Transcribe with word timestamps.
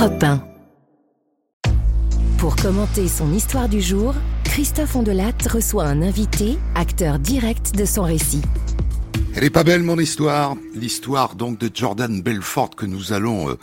Europe 0.00 0.24
1. 0.24 0.42
Pour 2.38 2.56
commenter 2.56 3.06
son 3.06 3.34
histoire 3.34 3.68
du 3.68 3.82
jour, 3.82 4.14
Christophe 4.44 4.96
Ondelat 4.96 5.36
reçoit 5.50 5.84
un 5.84 6.00
invité, 6.00 6.56
acteur 6.74 7.18
direct 7.18 7.76
de 7.76 7.84
son 7.84 8.04
récit. 8.04 8.40
Elle 9.34 9.44
est 9.44 9.50
pas 9.50 9.62
belle 9.62 9.82
mon 9.82 9.98
histoire, 9.98 10.56
l'histoire 10.74 11.34
donc 11.34 11.58
de 11.58 11.70
Jordan 11.72 12.22
Belfort 12.22 12.70
que 12.70 12.86
nous 12.86 13.12
allons 13.12 13.50
euh, 13.50 13.58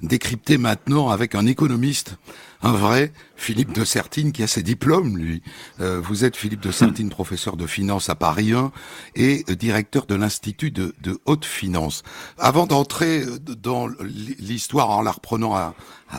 décrypter 0.00 0.58
maintenant 0.58 1.08
avec 1.08 1.34
un 1.34 1.46
économiste, 1.46 2.18
un 2.62 2.72
vrai 2.72 3.12
Philippe 3.36 3.72
de 3.72 3.84
Sertine 3.84 4.32
qui 4.32 4.42
a 4.42 4.46
ses 4.46 4.62
diplômes, 4.62 5.16
lui. 5.16 5.42
Euh, 5.80 6.00
vous 6.00 6.24
êtes 6.24 6.36
Philippe 6.36 6.60
de 6.60 6.70
Sertine, 6.70 7.08
professeur 7.08 7.56
de 7.56 7.66
finance 7.66 8.10
à 8.10 8.14
Paris 8.14 8.52
1 8.52 8.70
et 9.14 9.44
euh, 9.48 9.54
directeur 9.54 10.06
de 10.06 10.14
l'Institut 10.14 10.70
de, 10.70 10.94
de, 11.00 11.18
haute 11.24 11.46
finance. 11.46 12.02
Avant 12.38 12.66
d'entrer 12.66 13.22
euh, 13.22 13.38
dans 13.38 13.88
l'histoire 13.88 14.90
en 14.90 15.02
la 15.02 15.12
reprenant 15.12 15.54
à, 15.54 15.74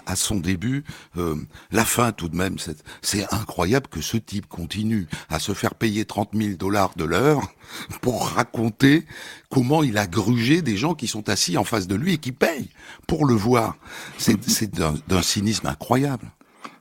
à, 0.06 0.16
son 0.16 0.38
début, 0.38 0.84
euh, 1.18 1.36
la 1.72 1.86
fin 1.86 2.12
tout 2.12 2.30
de 2.30 2.36
même, 2.36 2.58
c'est 3.02 3.34
incroyable 3.34 3.88
que 3.88 4.02
ce 4.02 4.18
type 4.18 4.48
continue 4.48 5.08
à 5.30 5.40
se 5.40 5.54
faire 5.54 5.76
payer 5.76 6.06
30 6.06 6.30
000 6.34 6.56
dollars 6.58 6.94
de 6.96 7.04
l'heure 7.04 7.42
pour 8.02 8.28
raconter 8.28 9.06
comment 9.50 9.84
il 9.84 9.98
a 9.98 10.08
grugé 10.08 10.62
des 10.62 10.78
gens 10.78 10.96
qui 10.96 11.08
sont 11.08 11.30
assis 11.30 11.58
en 11.58 11.64
face 11.64 11.88
de 11.88 11.96
lui 11.96 12.14
et 12.14 12.18
qui 12.18 12.32
payent 12.32 12.70
pour 13.08 13.26
le 13.26 13.34
voir. 13.34 13.76
C'est 14.18 14.72
d'un 14.72 15.22
cynisme 15.22 15.68
incroyable. 15.68 16.31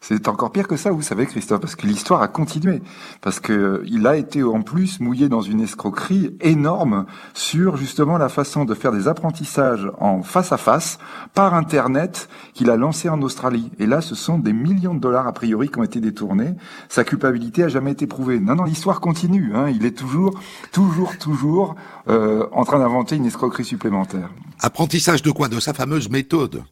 C'est 0.03 0.29
encore 0.29 0.51
pire 0.51 0.67
que 0.67 0.77
ça, 0.77 0.91
vous 0.91 1.03
savez, 1.03 1.27
Christophe, 1.27 1.61
parce 1.61 1.77
que 1.77 1.87
l'histoire 1.87 2.23
a 2.23 2.29
continué. 2.29 2.83
Parce 3.21 3.39
que 3.39 3.53
euh, 3.53 3.85
il 3.87 4.07
a 4.07 4.17
été 4.17 4.43
en 4.43 4.63
plus 4.63 4.99
mouillé 4.99 5.29
dans 5.29 5.43
une 5.43 5.61
escroquerie 5.61 6.37
énorme 6.41 7.05
sur 7.35 7.77
justement 7.77 8.17
la 8.17 8.31
façon 8.31 8.65
de 8.65 8.75
faire 8.75 8.93
des 8.93 9.09
apprentissages 9.09 9.91
en 9.99 10.23
face 10.23 10.53
à 10.53 10.57
face 10.57 10.99
par 11.35 11.53
Internet 11.55 12.29
qu'il 12.55 12.71
a 12.71 12.77
lancé 12.77 13.11
en 13.11 13.21
Australie. 13.21 13.71
Et 13.79 13.87
là, 13.87 14.01
ce 14.01 14.15
sont 14.15 14.39
des 14.39 14.55
millions 14.55 14.95
de 14.95 15.01
dollars 15.01 15.27
a 15.27 15.33
priori 15.33 15.69
qui 15.69 15.79
ont 15.79 15.85
été 15.85 16.01
détournés. 16.01 16.55
Sa 16.89 17.05
culpabilité 17.05 17.63
a 17.65 17.69
jamais 17.69 17.93
été 17.93 18.07
prouvée. 18.07 18.41
Non, 18.41 18.55
non, 18.55 18.65
l'histoire 18.65 19.01
continue. 19.01 19.53
Hein. 19.55 19.69
Il 19.69 19.85
est 19.85 19.97
toujours, 19.97 20.41
toujours, 20.73 21.19
toujours 21.19 21.77
euh, 22.09 22.47
en 22.53 22.65
train 22.65 22.79
d'inventer 22.79 23.17
une 23.17 23.27
escroquerie 23.27 23.67
supplémentaire. 23.67 24.31
Apprentissage 24.61 25.21
de 25.23 25.31
quoi? 25.31 25.49
De 25.49 25.61
sa 25.61 25.75
fameuse 25.75 26.09
méthode 26.09 26.63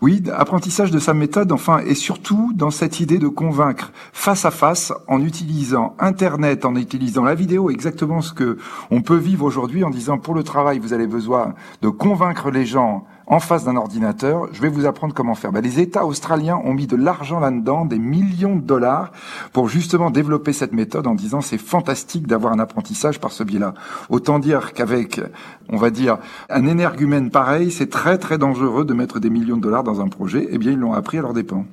oui, 0.00 0.22
apprentissage 0.32 0.90
de 0.90 0.98
sa 0.98 1.12
méthode, 1.12 1.50
enfin, 1.50 1.80
et 1.84 1.94
surtout 1.94 2.52
dans 2.54 2.70
cette 2.70 3.00
idée 3.00 3.18
de 3.18 3.26
convaincre 3.26 3.90
face 4.12 4.44
à 4.44 4.50
face 4.50 4.92
en 5.08 5.22
utilisant 5.24 5.96
Internet, 5.98 6.64
en 6.64 6.76
utilisant 6.76 7.24
la 7.24 7.34
vidéo, 7.34 7.70
exactement 7.70 8.20
ce 8.20 8.32
que 8.32 8.58
on 8.90 9.02
peut 9.02 9.16
vivre 9.16 9.44
aujourd'hui 9.44 9.82
en 9.82 9.90
disant 9.90 10.18
pour 10.18 10.34
le 10.34 10.44
travail, 10.44 10.78
vous 10.78 10.92
avez 10.92 11.06
besoin 11.06 11.54
de 11.82 11.88
convaincre 11.88 12.50
les 12.50 12.64
gens 12.64 13.06
en 13.28 13.40
face 13.40 13.64
d'un 13.64 13.76
ordinateur. 13.76 14.48
Je 14.52 14.60
vais 14.60 14.68
vous 14.68 14.86
apprendre 14.86 15.14
comment 15.14 15.34
faire. 15.34 15.52
Ben, 15.52 15.62
les 15.62 15.80
États 15.80 16.04
australiens 16.04 16.56
ont 16.64 16.72
mis 16.72 16.86
de 16.86 16.96
l'argent 16.96 17.40
là-dedans, 17.40 17.84
des 17.84 17.98
millions 17.98 18.56
de 18.56 18.62
dollars, 18.62 19.12
pour 19.52 19.68
justement 19.68 20.10
développer 20.10 20.52
cette 20.52 20.72
méthode 20.72 21.06
en 21.06 21.14
disant 21.14 21.40
c'est 21.40 21.58
fantastique 21.58 22.26
d'avoir 22.26 22.52
un 22.52 22.58
apprentissage 22.58 23.20
par 23.20 23.30
ce 23.32 23.44
biais-là. 23.44 23.74
Autant 24.08 24.38
dire 24.38 24.72
qu'avec, 24.72 25.20
on 25.68 25.76
va 25.76 25.90
dire, 25.90 26.18
un 26.48 26.66
énergumène 26.66 27.30
pareil, 27.30 27.70
c'est 27.70 27.90
très 27.90 28.18
très 28.18 28.38
dangereux 28.38 28.84
de 28.84 28.94
mettre 28.94 29.20
des 29.20 29.30
millions 29.30 29.58
de 29.58 29.62
dollars 29.62 29.84
dans 29.84 30.00
un 30.00 30.08
projet. 30.08 30.48
Eh 30.50 30.58
bien, 30.58 30.72
ils 30.72 30.78
l'ont 30.78 30.94
appris 30.94 31.18
à 31.18 31.22
leurs 31.22 31.34
dépens. 31.34 31.66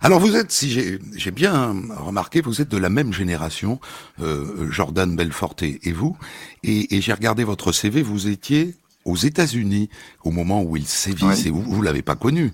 Alors 0.00 0.20
vous 0.20 0.36
êtes, 0.36 0.50
si 0.50 0.98
j'ai 1.14 1.30
bien 1.30 1.76
remarqué, 1.96 2.40
vous 2.40 2.60
êtes 2.60 2.68
de 2.68 2.76
la 2.76 2.88
même 2.88 3.12
génération, 3.12 3.80
euh, 4.20 4.68
Jordan 4.70 5.14
Belforte 5.14 5.62
et 5.62 5.92
vous, 5.92 6.16
et, 6.64 6.96
et 6.96 7.00
j'ai 7.00 7.12
regardé 7.12 7.44
votre 7.44 7.70
CV, 7.70 8.02
vous 8.02 8.26
étiez 8.26 8.74
aux 9.04 9.16
États-Unis 9.16 9.88
au 10.24 10.30
moment 10.30 10.62
où 10.62 10.76
il 10.76 10.86
sévissait. 10.86 11.50
Vous, 11.50 11.62
vous 11.62 11.82
l'avez 11.82 12.02
pas 12.02 12.16
connu. 12.16 12.52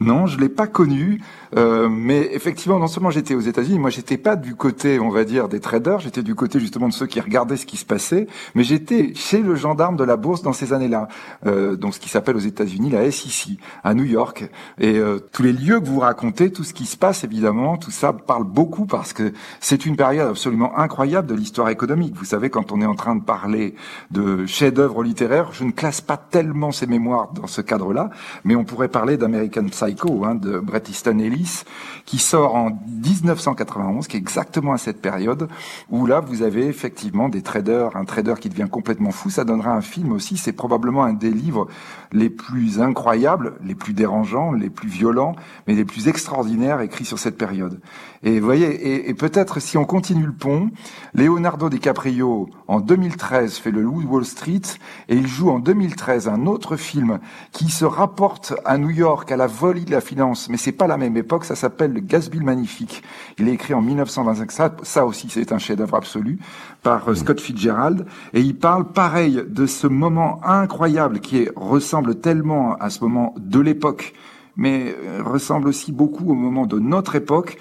Non, 0.00 0.26
je 0.26 0.38
l'ai 0.38 0.48
pas 0.48 0.66
connu, 0.66 1.20
euh, 1.56 1.88
mais 1.88 2.30
effectivement, 2.32 2.78
non 2.78 2.86
seulement 2.86 3.10
j'étais 3.10 3.34
aux 3.34 3.40
États-Unis, 3.40 3.78
moi 3.78 3.90
j'étais 3.90 4.16
pas 4.16 4.36
du 4.36 4.54
côté, 4.54 4.98
on 4.98 5.10
va 5.10 5.24
dire, 5.24 5.48
des 5.48 5.60
traders, 5.60 6.00
j'étais 6.00 6.22
du 6.22 6.34
côté 6.34 6.58
justement 6.58 6.88
de 6.88 6.92
ceux 6.92 7.06
qui 7.06 7.20
regardaient 7.20 7.56
ce 7.56 7.66
qui 7.66 7.76
se 7.76 7.84
passait, 7.84 8.26
mais 8.54 8.64
j'étais 8.64 9.14
chez 9.14 9.40
le 9.40 9.54
gendarme 9.54 9.96
de 9.96 10.04
la 10.04 10.16
bourse 10.16 10.42
dans 10.42 10.52
ces 10.52 10.72
années-là, 10.72 11.08
euh, 11.46 11.76
donc 11.76 11.94
ce 11.94 12.00
qui 12.00 12.08
s'appelle 12.08 12.36
aux 12.36 12.40
États-Unis 12.40 12.90
la 12.90 13.10
SEC 13.10 13.58
à 13.82 13.94
New 13.94 14.04
York, 14.04 14.48
et 14.78 14.98
euh, 14.98 15.18
tous 15.32 15.42
les 15.42 15.52
lieux 15.52 15.80
que 15.80 15.86
vous 15.86 16.00
racontez, 16.00 16.50
tout 16.50 16.64
ce 16.64 16.74
qui 16.74 16.86
se 16.86 16.96
passe 16.96 17.24
évidemment, 17.24 17.76
tout 17.76 17.90
ça 17.90 18.12
parle 18.12 18.44
beaucoup 18.44 18.86
parce 18.86 19.12
que 19.12 19.32
c'est 19.60 19.86
une 19.86 19.96
période 19.96 20.28
absolument 20.28 20.76
incroyable 20.78 21.28
de 21.28 21.34
l'histoire 21.34 21.68
économique. 21.68 22.14
Vous 22.16 22.24
savez, 22.24 22.50
quand 22.50 22.72
on 22.72 22.80
est 22.80 22.86
en 22.86 22.94
train 22.94 23.16
de 23.16 23.22
parler 23.22 23.74
de 24.10 24.46
chefs-d'œuvre 24.46 25.02
littéraires, 25.02 25.52
je 25.52 25.64
ne 25.64 25.70
classe 25.70 26.00
pas 26.00 26.16
tellement 26.16 26.72
ces 26.72 26.86
mémoires 26.86 27.32
dans 27.32 27.46
ce 27.46 27.60
cadre-là, 27.60 28.10
mais 28.44 28.56
on 28.56 28.64
pourrait 28.64 28.88
parler 28.88 29.16
d'American 29.16 29.63
Psycho 29.70 30.24
hein, 30.24 30.34
de 30.34 30.58
Bret 30.58 30.82
Easton 30.88 31.18
Ellis, 31.18 31.64
qui 32.04 32.18
sort 32.18 32.54
en 32.54 32.70
1991, 32.86 34.06
qui 34.06 34.16
est 34.16 34.20
exactement 34.20 34.72
à 34.72 34.78
cette 34.78 35.00
période, 35.00 35.48
où 35.90 36.06
là 36.06 36.20
vous 36.20 36.42
avez 36.42 36.66
effectivement 36.66 37.28
des 37.28 37.42
traders, 37.42 37.96
un 37.96 38.04
trader 38.04 38.34
qui 38.40 38.48
devient 38.48 38.68
complètement 38.70 39.10
fou. 39.10 39.30
Ça 39.30 39.44
donnera 39.44 39.72
un 39.72 39.80
film 39.80 40.12
aussi. 40.12 40.36
C'est 40.36 40.52
probablement 40.52 41.04
un 41.04 41.12
des 41.12 41.30
livres 41.30 41.68
les 42.12 42.30
plus 42.30 42.80
incroyables, 42.80 43.54
les 43.64 43.74
plus 43.74 43.92
dérangeants, 43.92 44.52
les 44.52 44.70
plus 44.70 44.88
violents, 44.88 45.34
mais 45.66 45.74
les 45.74 45.84
plus 45.84 46.08
extraordinaires 46.08 46.80
écrits 46.80 47.04
sur 47.04 47.18
cette 47.18 47.36
période. 47.36 47.80
Et 48.22 48.40
vous 48.40 48.46
voyez, 48.46 49.08
et, 49.08 49.14
peut-être 49.14 49.60
si 49.60 49.76
on 49.76 49.84
continue 49.84 50.26
le 50.26 50.32
pont, 50.32 50.70
Leonardo 51.12 51.68
DiCaprio 51.68 52.48
en 52.68 52.80
2013 52.80 53.56
fait 53.56 53.70
le 53.70 53.82
Loup 53.82 54.02
Wall 54.02 54.24
Street 54.24 54.62
et 55.08 55.16
il 55.16 55.26
joue 55.26 55.50
en 55.50 55.58
2013 55.58 56.28
un 56.28 56.46
autre 56.46 56.76
film 56.76 57.18
qui 57.52 57.68
se 57.68 57.84
rapporte 57.84 58.54
à 58.64 58.78
New 58.78 58.90
York 58.90 59.30
à 59.30 59.36
la 59.36 59.46
folie 59.54 59.84
de 59.84 59.90
la 59.90 60.00
finance, 60.00 60.48
mais 60.48 60.56
c'est 60.56 60.72
pas 60.72 60.86
la 60.86 60.96
même 60.96 61.16
époque. 61.16 61.44
Ça 61.44 61.54
s'appelle 61.54 61.92
le 61.92 62.00
Gatsby 62.00 62.40
magnifique. 62.40 63.02
Il 63.38 63.48
est 63.48 63.52
écrit 63.52 63.74
en 63.74 63.80
1925. 63.80 64.50
Ça, 64.52 64.76
ça 64.82 65.06
aussi, 65.06 65.28
c'est 65.30 65.52
un 65.52 65.58
chef-d'œuvre 65.58 65.94
absolu 65.94 66.38
par 66.82 67.08
euh, 67.08 67.14
Scott 67.14 67.40
Fitzgerald 67.40 68.06
et 68.32 68.40
il 68.40 68.56
parle 68.56 68.92
pareil 68.92 69.44
de 69.48 69.66
ce 69.66 69.86
moment 69.86 70.40
incroyable 70.44 71.20
qui 71.20 71.48
ressemble 71.56 72.16
tellement 72.16 72.76
à 72.76 72.90
ce 72.90 73.02
moment 73.02 73.34
de 73.38 73.60
l'époque, 73.60 74.14
mais 74.56 74.94
euh, 75.04 75.22
ressemble 75.24 75.68
aussi 75.68 75.92
beaucoup 75.92 76.30
au 76.30 76.34
moment 76.34 76.66
de 76.66 76.78
notre 76.78 77.14
époque 77.14 77.58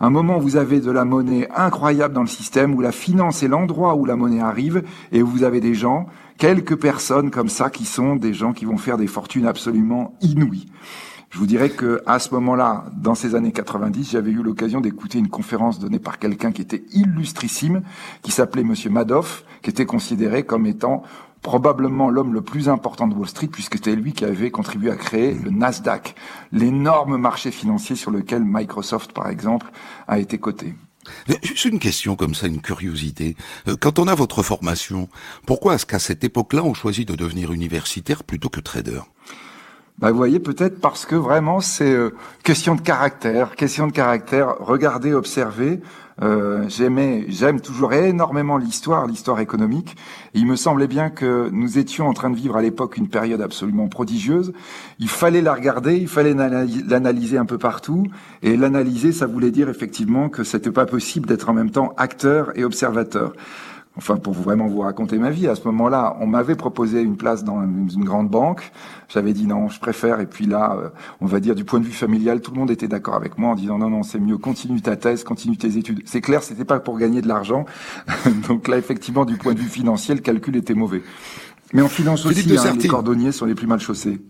un 0.00 0.10
moment 0.10 0.38
où 0.38 0.40
vous 0.40 0.56
avez 0.56 0.80
de 0.80 0.90
la 0.90 1.04
monnaie 1.04 1.48
incroyable 1.54 2.14
dans 2.14 2.22
le 2.22 2.26
système, 2.26 2.74
où 2.74 2.80
la 2.80 2.92
finance 2.92 3.42
est 3.42 3.48
l'endroit 3.48 3.94
où 3.94 4.04
la 4.04 4.16
monnaie 4.16 4.40
arrive, 4.40 4.82
et 5.12 5.22
où 5.22 5.26
vous 5.26 5.42
avez 5.42 5.60
des 5.60 5.74
gens, 5.74 6.06
quelques 6.38 6.76
personnes 6.76 7.30
comme 7.30 7.48
ça, 7.48 7.70
qui 7.70 7.84
sont 7.84 8.16
des 8.16 8.34
gens 8.34 8.52
qui 8.52 8.64
vont 8.64 8.76
faire 8.76 8.98
des 8.98 9.06
fortunes 9.06 9.46
absolument 9.46 10.14
inouïes. 10.20 10.66
Je 11.30 11.38
vous 11.38 11.46
dirais 11.46 11.70
que 11.70 12.02
à 12.06 12.18
ce 12.18 12.32
moment-là, 12.34 12.86
dans 12.96 13.14
ces 13.14 13.34
années 13.34 13.52
90, 13.52 14.10
j'avais 14.10 14.30
eu 14.30 14.42
l'occasion 14.42 14.80
d'écouter 14.80 15.18
une 15.18 15.28
conférence 15.28 15.78
donnée 15.78 15.98
par 15.98 16.18
quelqu'un 16.18 16.52
qui 16.52 16.62
était 16.62 16.84
illustrissime, 16.92 17.82
qui 18.22 18.30
s'appelait 18.30 18.64
Monsieur 18.64 18.90
Madoff, 18.90 19.44
qui 19.62 19.70
était 19.70 19.86
considéré 19.86 20.44
comme 20.44 20.66
étant 20.66 21.02
probablement 21.42 22.10
l'homme 22.10 22.32
le 22.32 22.40
plus 22.40 22.68
important 22.68 23.06
de 23.06 23.14
Wall 23.14 23.28
Street, 23.28 23.48
puisque 23.48 23.74
c'était 23.74 23.94
lui 23.94 24.12
qui 24.12 24.24
avait 24.24 24.50
contribué 24.50 24.90
à 24.90 24.96
créer 24.96 25.34
le 25.34 25.50
Nasdaq, 25.50 26.14
l'énorme 26.52 27.16
marché 27.18 27.50
financier 27.50 27.96
sur 27.96 28.10
lequel 28.10 28.42
Microsoft, 28.44 29.12
par 29.12 29.28
exemple, 29.28 29.70
a 30.08 30.18
été 30.18 30.38
coté. 30.38 30.74
Juste 31.42 31.66
une 31.66 31.78
question 31.78 32.16
comme 32.16 32.34
ça, 32.34 32.48
une 32.48 32.60
curiosité. 32.60 33.36
Euh, 33.68 33.76
quand 33.78 33.98
on 33.98 34.08
a 34.08 34.14
votre 34.14 34.42
formation, 34.42 35.08
pourquoi 35.46 35.74
est-ce 35.74 35.86
qu'à 35.86 36.00
cette 36.00 36.24
époque-là, 36.24 36.64
on 36.64 36.74
choisit 36.74 37.06
de 37.06 37.14
devenir 37.14 37.52
universitaire 37.52 38.24
plutôt 38.24 38.48
que 38.48 38.60
trader? 38.60 39.00
Bah, 39.98 40.10
vous 40.10 40.16
voyez, 40.18 40.40
peut-être 40.40 40.78
parce 40.78 41.06
que 41.06 41.14
vraiment 41.14 41.60
c'est 41.60 41.90
euh, 41.90 42.10
question 42.42 42.74
de 42.74 42.82
caractère, 42.82 43.56
question 43.56 43.86
de 43.86 43.92
caractère. 43.92 44.56
Regardez, 44.60 45.14
observez. 45.14 45.80
Euh, 46.22 46.64
j'aimais, 46.68 47.26
j'aime 47.28 47.60
toujours 47.60 47.92
énormément 47.92 48.56
l'histoire, 48.56 49.06
l'histoire 49.06 49.38
économique. 49.40 49.96
il 50.32 50.46
me 50.46 50.56
semblait 50.56 50.86
bien 50.86 51.10
que 51.10 51.50
nous 51.52 51.78
étions 51.78 52.08
en 52.08 52.14
train 52.14 52.30
de 52.30 52.36
vivre 52.36 52.56
à 52.56 52.62
l'époque 52.62 52.96
une 52.96 53.08
période 53.08 53.42
absolument 53.42 53.88
prodigieuse. 53.88 54.52
Il 54.98 55.08
fallait 55.08 55.42
la 55.42 55.54
regarder, 55.54 55.96
il 55.96 56.08
fallait 56.08 56.34
l'analyser 56.34 57.36
un 57.36 57.44
peu 57.44 57.58
partout. 57.58 58.06
Et 58.42 58.56
l'analyser, 58.56 59.12
ça 59.12 59.26
voulait 59.26 59.50
dire 59.50 59.68
effectivement 59.68 60.28
que 60.30 60.42
c'était 60.44 60.70
pas 60.70 60.86
possible 60.86 61.26
d'être 61.26 61.48
en 61.50 61.54
même 61.54 61.70
temps 61.70 61.94
acteur 61.96 62.50
et 62.54 62.64
observateur 62.64 63.32
enfin 63.96 64.16
pour 64.16 64.34
vraiment 64.34 64.66
vous 64.66 64.80
raconter 64.80 65.18
ma 65.18 65.30
vie, 65.30 65.48
à 65.48 65.54
ce 65.54 65.64
moment-là, 65.64 66.16
on 66.20 66.26
m'avait 66.26 66.54
proposé 66.54 67.00
une 67.00 67.16
place 67.16 67.44
dans 67.44 67.62
une 67.62 68.04
grande 68.04 68.28
banque. 68.28 68.72
J'avais 69.08 69.32
dit 69.32 69.46
non, 69.46 69.68
je 69.68 69.80
préfère. 69.80 70.20
Et 70.20 70.26
puis 70.26 70.46
là, 70.46 70.76
euh, 70.78 70.88
on 71.20 71.26
va 71.26 71.40
dire 71.40 71.54
du 71.54 71.64
point 71.64 71.80
de 71.80 71.84
vue 71.84 71.92
familial, 71.92 72.40
tout 72.40 72.52
le 72.52 72.58
monde 72.58 72.70
était 72.70 72.88
d'accord 72.88 73.14
avec 73.14 73.38
moi 73.38 73.50
en 73.50 73.54
disant 73.54 73.78
non, 73.78 73.90
non, 73.90 74.02
c'est 74.02 74.18
mieux, 74.18 74.38
continue 74.38 74.80
ta 74.80 74.96
thèse, 74.96 75.24
continue 75.24 75.56
tes 75.56 75.76
études. 75.78 76.02
C'est 76.04 76.20
clair, 76.20 76.42
c'était 76.42 76.64
pas 76.64 76.80
pour 76.80 76.98
gagner 76.98 77.22
de 77.22 77.28
l'argent. 77.28 77.64
Donc 78.48 78.68
là, 78.68 78.78
effectivement, 78.78 79.24
du 79.24 79.36
point 79.36 79.54
de 79.54 79.60
vue 79.60 79.68
financier, 79.68 80.14
le 80.14 80.20
calcul 80.20 80.56
était 80.56 80.74
mauvais. 80.74 81.02
Mais 81.72 81.82
en 81.82 81.88
finance 81.88 82.24
aussi, 82.24 82.56
hein, 82.56 82.76
les 82.78 82.88
cordonniers 82.88 83.32
sont 83.32 83.44
les 83.44 83.54
plus 83.54 83.66
mal 83.66 83.80
chaussés. 83.80 84.20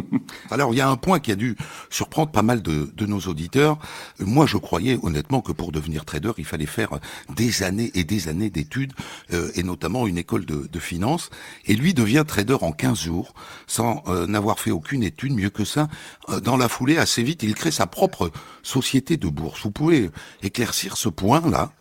Alors, 0.50 0.74
il 0.74 0.76
y 0.76 0.80
a 0.80 0.88
un 0.88 0.96
point 0.96 1.20
qui 1.20 1.32
a 1.32 1.36
dû 1.36 1.56
surprendre 1.88 2.30
pas 2.30 2.42
mal 2.42 2.60
de, 2.60 2.90
de, 2.94 3.06
nos 3.06 3.20
auditeurs. 3.20 3.78
Moi, 4.20 4.44
je 4.46 4.58
croyais 4.58 4.98
honnêtement 5.02 5.40
que 5.40 5.52
pour 5.52 5.72
devenir 5.72 6.04
trader, 6.04 6.32
il 6.36 6.44
fallait 6.44 6.66
faire 6.66 6.90
des 7.34 7.62
années 7.62 7.90
et 7.94 8.04
des 8.04 8.28
années 8.28 8.50
d'études, 8.50 8.92
euh, 9.32 9.50
et 9.54 9.62
notamment 9.62 10.06
une 10.06 10.18
école 10.18 10.44
de, 10.44 10.68
de, 10.70 10.78
finance. 10.78 11.30
Et 11.66 11.76
lui 11.76 11.94
devient 11.94 12.24
trader 12.26 12.58
en 12.60 12.72
15 12.72 13.00
jours, 13.00 13.34
sans 13.66 14.02
euh, 14.08 14.26
n'avoir 14.26 14.58
fait 14.58 14.70
aucune 14.70 15.02
étude. 15.02 15.32
Mieux 15.34 15.50
que 15.50 15.64
ça, 15.64 15.88
euh, 16.28 16.40
dans 16.40 16.58
la 16.58 16.68
foulée, 16.68 16.98
assez 16.98 17.22
vite, 17.22 17.42
il 17.42 17.54
crée 17.54 17.70
sa 17.70 17.86
propre 17.86 18.30
société 18.62 19.16
de 19.16 19.28
bourse. 19.28 19.62
Vous 19.62 19.70
pouvez 19.70 20.10
éclaircir 20.42 20.98
ce 20.98 21.08
point-là 21.08 21.72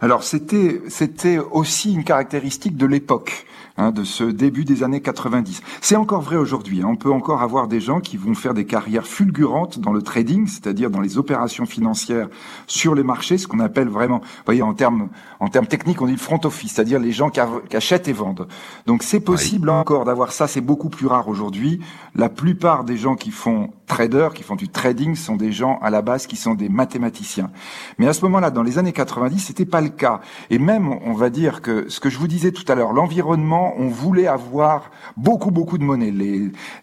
alors 0.00 0.22
c'était 0.22 0.82
c'était 0.88 1.38
aussi 1.38 1.92
une 1.94 2.04
caractéristique 2.04 2.76
de 2.76 2.86
l'époque. 2.86 3.46
Hein, 3.80 3.92
de 3.92 4.04
ce 4.04 4.24
début 4.24 4.66
des 4.66 4.82
années 4.82 5.00
90. 5.00 5.62
C'est 5.80 5.96
encore 5.96 6.20
vrai 6.20 6.36
aujourd'hui. 6.36 6.82
Hein. 6.82 6.88
On 6.90 6.96
peut 6.96 7.10
encore 7.10 7.40
avoir 7.40 7.66
des 7.66 7.80
gens 7.80 8.00
qui 8.00 8.18
vont 8.18 8.34
faire 8.34 8.52
des 8.52 8.66
carrières 8.66 9.06
fulgurantes 9.06 9.78
dans 9.78 9.94
le 9.94 10.02
trading, 10.02 10.46
c'est-à-dire 10.46 10.90
dans 10.90 11.00
les 11.00 11.16
opérations 11.16 11.64
financières 11.64 12.28
sur 12.66 12.94
les 12.94 13.02
marchés, 13.02 13.38
ce 13.38 13.46
qu'on 13.46 13.60
appelle 13.60 13.88
vraiment, 13.88 14.18
vous 14.18 14.44
voyez, 14.44 14.60
en 14.60 14.74
termes 14.74 15.08
en 15.38 15.48
termes 15.48 15.66
techniques, 15.66 16.02
on 16.02 16.06
dit 16.06 16.12
le 16.12 16.18
front 16.18 16.40
office, 16.44 16.74
c'est-à-dire 16.74 16.98
les 16.98 17.12
gens 17.12 17.30
qui, 17.30 17.40
achètent 17.74 18.08
et 18.08 18.12
vendent. 18.12 18.48
Donc 18.86 19.02
c'est 19.02 19.20
possible 19.20 19.70
encore 19.70 20.04
d'avoir 20.04 20.32
ça. 20.32 20.46
C'est 20.46 20.60
beaucoup 20.60 20.90
plus 20.90 21.06
rare 21.06 21.28
aujourd'hui. 21.28 21.80
La 22.14 22.28
plupart 22.28 22.84
des 22.84 22.98
gens 22.98 23.14
qui 23.14 23.30
font 23.30 23.70
traders, 23.90 24.34
qui 24.34 24.44
font 24.44 24.54
du 24.54 24.68
trading, 24.68 25.16
sont 25.16 25.34
des 25.34 25.50
gens 25.50 25.80
à 25.82 25.90
la 25.90 26.00
base 26.00 26.28
qui 26.28 26.36
sont 26.36 26.54
des 26.54 26.68
mathématiciens. 26.68 27.50
Mais 27.98 28.06
à 28.06 28.12
ce 28.12 28.22
moment-là, 28.22 28.50
dans 28.50 28.62
les 28.62 28.78
années 28.78 28.92
90, 28.92 29.40
c'était 29.40 29.64
pas 29.64 29.80
le 29.80 29.88
cas. 29.88 30.20
Et 30.48 30.60
même, 30.60 30.88
on 31.04 31.12
va 31.12 31.28
dire 31.28 31.60
que 31.60 31.88
ce 31.88 31.98
que 31.98 32.08
je 32.08 32.16
vous 32.16 32.28
disais 32.28 32.52
tout 32.52 32.64
à 32.68 32.76
l'heure, 32.76 32.92
l'environnement 32.92 33.74
on 33.78 33.88
voulait 33.88 34.28
avoir 34.28 34.92
beaucoup, 35.16 35.50
beaucoup 35.50 35.76
de 35.76 35.82
monnaie. 35.82 36.12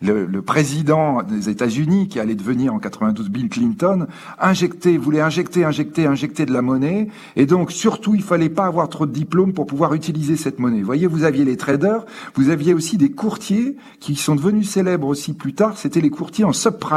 le, 0.01 0.41
président 0.41 1.23
des 1.23 1.49
États-Unis, 1.49 2.09
qui 2.09 2.19
allait 2.19 2.35
devenir 2.35 2.73
en 2.73 2.79
92 2.79 3.29
Bill 3.29 3.49
Clinton, 3.49 4.07
injectait, 4.39 4.97
voulait 4.97 5.21
injecter, 5.21 5.63
injecter, 5.63 6.07
injecter 6.07 6.45
de 6.45 6.53
la 6.53 6.61
monnaie. 6.61 7.07
Et 7.37 7.45
donc, 7.45 7.71
surtout, 7.71 8.15
il 8.15 8.21
fallait 8.23 8.49
pas 8.49 8.65
avoir 8.65 8.89
trop 8.89 9.05
de 9.05 9.13
diplômes 9.13 9.53
pour 9.53 9.65
pouvoir 9.65 9.93
utiliser 9.93 10.35
cette 10.35 10.59
monnaie. 10.59 10.81
Vous 10.81 10.85
voyez, 10.85 11.07
vous 11.07 11.23
aviez 11.23 11.45
les 11.45 11.55
traders, 11.55 12.05
vous 12.35 12.49
aviez 12.49 12.73
aussi 12.73 12.97
des 12.97 13.11
courtiers 13.11 13.77
qui 14.01 14.15
sont 14.15 14.35
devenus 14.35 14.69
célèbres 14.69 15.07
aussi 15.07 15.33
plus 15.33 15.53
tard. 15.53 15.77
C'était 15.77 16.01
les 16.01 16.09
courtiers 16.09 16.43
en 16.43 16.53
subprime. 16.53 16.96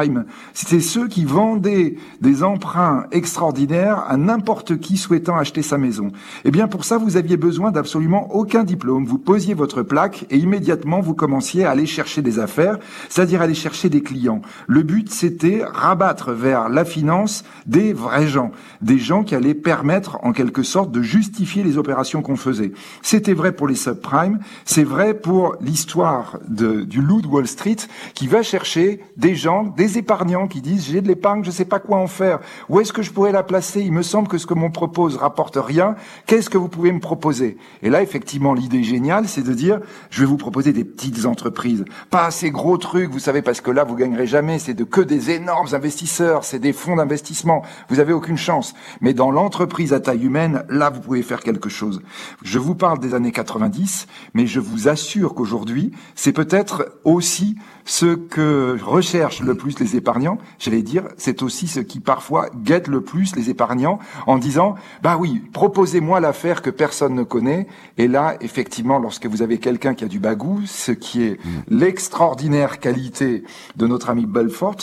C'était 0.54 0.80
ceux 0.80 1.08
qui 1.08 1.24
vendaient 1.24 1.96
des 2.20 2.42
emprunts 2.42 3.06
extraordinaires 3.10 4.04
à 4.08 4.16
n'importe 4.16 4.78
qui 4.78 4.96
souhaitant 4.96 5.36
acheter 5.36 5.62
sa 5.62 5.78
maison. 5.78 6.08
Eh 6.44 6.50
bien, 6.50 6.68
pour 6.68 6.84
ça, 6.84 6.98
vous 6.98 7.16
aviez 7.16 7.36
besoin 7.36 7.70
d'absolument 7.70 8.34
aucun 8.34 8.64
diplôme. 8.64 9.04
Vous 9.04 9.18
posiez 9.18 9.54
votre 9.54 9.82
plaque 9.82 10.26
et 10.30 10.36
immédiatement 10.36 11.00
vous 11.00 11.14
commenciez 11.14 11.64
à 11.64 11.70
aller 11.70 11.86
chercher 11.86 12.22
des 12.22 12.38
affaires, 12.38 12.78
c'est-à-dire 13.08 13.42
aller 13.42 13.54
chercher 13.54 13.88
des 13.88 14.02
clients. 14.02 14.42
Le 14.66 14.82
but 14.82 15.10
c'était 15.10 15.62
rabattre 15.64 16.32
vers 16.32 16.68
la 16.68 16.84
finance 16.84 17.44
des 17.66 17.92
vrais 17.92 18.26
gens, 18.26 18.52
des 18.80 18.98
gens 18.98 19.22
qui 19.22 19.34
allaient 19.34 19.54
permettre 19.54 20.18
en 20.22 20.32
quelque 20.32 20.62
sorte 20.62 20.90
de 20.90 21.02
justifier 21.02 21.62
les 21.62 21.78
opérations 21.78 22.22
qu'on 22.22 22.36
faisait. 22.36 22.72
C'était 23.02 23.34
vrai 23.34 23.52
pour 23.52 23.68
les 23.68 23.74
subprimes, 23.74 24.38
c'est 24.64 24.84
vrai 24.84 25.14
pour 25.14 25.56
l'histoire 25.60 26.38
du 26.48 27.00
loup 27.00 27.22
de 27.22 27.26
Wall 27.26 27.46
Street 27.46 27.76
qui 28.14 28.26
va 28.26 28.42
chercher 28.42 29.00
des 29.16 29.34
gens, 29.34 29.64
des 29.76 29.89
épargnants 29.98 30.46
qui 30.46 30.60
disent 30.60 30.86
j'ai 30.86 31.00
de 31.00 31.08
l'épargne, 31.08 31.44
je 31.44 31.50
sais 31.50 31.64
pas 31.64 31.78
quoi 31.78 31.98
en 31.98 32.06
faire, 32.06 32.40
où 32.68 32.80
est-ce 32.80 32.92
que 32.92 33.02
je 33.02 33.10
pourrais 33.10 33.32
la 33.32 33.42
placer? 33.42 33.80
Il 33.80 33.92
me 33.92 34.02
semble 34.02 34.28
que 34.28 34.38
ce 34.38 34.46
que 34.46 34.54
m'on 34.54 34.70
propose 34.70 35.16
rapporte 35.16 35.58
rien. 35.60 35.96
Qu'est-ce 36.26 36.50
que 36.50 36.58
vous 36.58 36.68
pouvez 36.68 36.92
me 36.92 37.00
proposer? 37.00 37.56
Et 37.82 37.90
là 37.90 38.02
effectivement 38.02 38.54
l'idée 38.54 38.82
géniale 38.82 39.28
c'est 39.28 39.42
de 39.42 39.52
dire 39.52 39.80
je 40.10 40.20
vais 40.20 40.26
vous 40.26 40.36
proposer 40.36 40.72
des 40.72 40.84
petites 40.84 41.26
entreprises, 41.26 41.84
pas 42.10 42.24
assez 42.26 42.50
gros 42.50 42.76
trucs, 42.78 43.10
vous 43.10 43.18
savez, 43.18 43.42
parce 43.42 43.60
que 43.60 43.70
là, 43.70 43.84
vous 43.84 43.94
gagnerez 43.94 44.26
jamais, 44.26 44.58
c'est 44.58 44.74
de 44.74 44.84
que 44.84 45.00
des 45.00 45.30
énormes 45.30 45.68
investisseurs, 45.72 46.44
c'est 46.44 46.58
des 46.58 46.72
fonds 46.72 46.96
d'investissement, 46.96 47.62
vous 47.88 48.00
avez 48.00 48.12
aucune 48.12 48.36
chance. 48.36 48.74
Mais 49.00 49.14
dans 49.14 49.30
l'entreprise 49.30 49.92
à 49.92 50.00
taille 50.00 50.24
humaine, 50.24 50.64
là, 50.68 50.90
vous 50.90 51.00
pouvez 51.00 51.22
faire 51.22 51.40
quelque 51.40 51.68
chose. 51.68 52.02
Je 52.42 52.58
vous 52.58 52.74
parle 52.74 52.98
des 52.98 53.14
années 53.14 53.32
90, 53.32 54.06
mais 54.34 54.46
je 54.46 54.60
vous 54.60 54.88
assure 54.88 55.34
qu'aujourd'hui, 55.34 55.92
c'est 56.14 56.32
peut-être 56.32 56.98
aussi 57.04 57.56
ce 57.84 58.14
que 58.14 58.78
recherchent 58.82 59.40
le 59.40 59.54
plus 59.54 59.79
les 59.80 59.96
épargnants, 59.96 60.38
j'allais 60.58 60.82
dire, 60.82 61.04
c'est 61.16 61.42
aussi 61.42 61.66
ce 61.66 61.80
qui 61.80 62.00
parfois 62.00 62.48
guette 62.54 62.88
le 62.88 63.00
plus 63.00 63.34
les 63.36 63.50
épargnants 63.50 63.98
en 64.26 64.38
disant, 64.38 64.74
bah 65.02 65.16
oui, 65.18 65.42
proposez-moi 65.52 66.20
l'affaire 66.20 66.62
que 66.62 66.70
personne 66.70 67.14
ne 67.14 67.22
connaît. 67.22 67.66
Et 67.98 68.08
là, 68.08 68.36
effectivement, 68.40 68.98
lorsque 68.98 69.26
vous 69.26 69.42
avez 69.42 69.58
quelqu'un 69.58 69.94
qui 69.94 70.04
a 70.04 70.08
du 70.08 70.20
bagou, 70.20 70.60
ce 70.66 70.92
qui 70.92 71.24
est 71.24 71.44
mm. 71.44 71.48
l'extraordinaire 71.68 72.78
qualité 72.78 73.44
de 73.76 73.86
notre 73.86 74.10
ami 74.10 74.26
Belfort. 74.26 74.76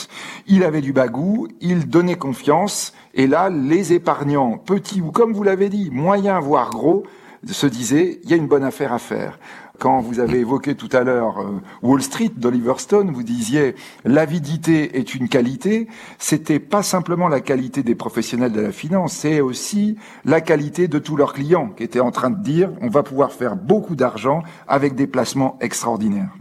Il 0.48 0.64
avait 0.64 0.82
du 0.82 0.94
bagou, 0.94 1.48
il 1.62 1.88
donnait 1.88 2.16
confiance, 2.16 2.94
et 3.14 3.28
là, 3.28 3.50
les 3.50 3.94
épargnants, 3.94 4.58
petits 4.58 5.02
ou 5.02 5.12
comme 5.12 5.34
vous 5.34 5.44
l'avez 5.44 5.70
dit, 5.70 5.90
moyens 5.92 6.44
voire 6.44 6.70
gros, 6.70 7.04
se 7.46 7.68
disaient, 7.68 8.20
il 8.24 8.30
y 8.30 8.34
a 8.34 8.38
une 8.38 8.48
bonne 8.48 8.64
affaire 8.64 8.94
à 8.94 9.00
faire. 9.00 9.40
Quand 9.80 10.02
vous 10.02 10.20
avez 10.20 10.40
évoqué 10.40 10.76
tout 10.76 10.90
à 10.92 11.04
l'heure 11.04 11.40
euh, 11.40 11.62
Wall 11.84 12.02
Street 12.02 12.32
d'Oliver 12.36 12.74
Stone, 12.78 13.12
vous 13.12 13.24
disiez 13.24 13.76
l'avidité 14.06 14.98
est 14.98 15.14
une 15.14 15.30
qualité. 15.30 15.88
C'était 16.18 16.60
pas 16.60 16.82
simplement 16.82 17.28
la 17.28 17.42
qualité 17.42 17.84
des 17.84 17.96
professionnels 17.96 18.52
de 18.52 18.62
la 18.62 18.72
finance, 18.72 19.14
c'est 19.14 19.40
aussi 19.40 19.98
la 20.26 20.42
qualité 20.42 20.88
de 20.88 20.98
tous 21.00 21.16
leurs 21.16 21.34
clients 21.34 21.70
qui 21.70 21.84
étaient 21.84 22.00
en 22.00 22.12
train 22.12 22.32
de 22.32 22.42
dire 22.44 22.72
on 22.82 22.90
va 22.90 23.04
pouvoir 23.04 23.32
faire 23.32 23.56
beaucoup 23.56 23.96
d'argent 23.96 24.42
avec 24.68 24.96
des 24.96 25.08
placements 25.08 25.58
extraordinaires. 25.62 26.32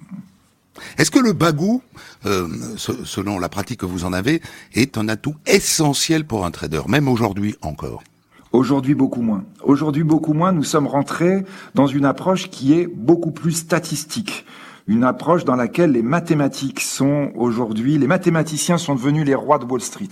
Est-ce 0.99 1.11
que 1.11 1.19
le 1.19 1.33
bagou, 1.33 1.83
euh, 2.27 2.49
selon 2.77 3.39
la 3.39 3.49
pratique 3.49 3.81
que 3.81 3.87
vous 3.87 4.05
en 4.05 4.13
avez, 4.13 4.43
est 4.75 4.99
un 4.99 5.09
atout 5.09 5.35
essentiel 5.47 6.27
pour 6.27 6.45
un 6.45 6.51
trader, 6.51 6.83
même 6.89 7.09
aujourd'hui 7.09 7.57
encore? 7.63 8.03
Aujourd'hui, 8.57 8.95
beaucoup 8.95 9.21
moins. 9.21 9.45
Aujourd'hui, 9.63 10.03
beaucoup 10.03 10.33
moins. 10.33 10.51
Nous 10.51 10.65
sommes 10.65 10.87
rentrés 10.87 11.45
dans 11.75 11.87
une 11.87 12.07
approche 12.07 12.49
qui 12.49 12.73
est 12.73 12.87
beaucoup 12.87 13.31
plus 13.31 13.53
statistique. 13.53 14.47
Une 14.87 15.05
approche 15.05 15.45
dans 15.45 15.57
laquelle 15.57 15.93
les 15.93 16.01
mathématiques 16.01 16.81
sont 16.81 17.33
aujourd'hui, 17.35 17.99
les 17.99 18.07
mathématiciens 18.07 18.79
sont 18.79 18.95
devenus 18.95 19.27
les 19.27 19.35
rois 19.35 19.59
de 19.59 19.67
Wall 19.67 19.83
Street. 19.83 20.09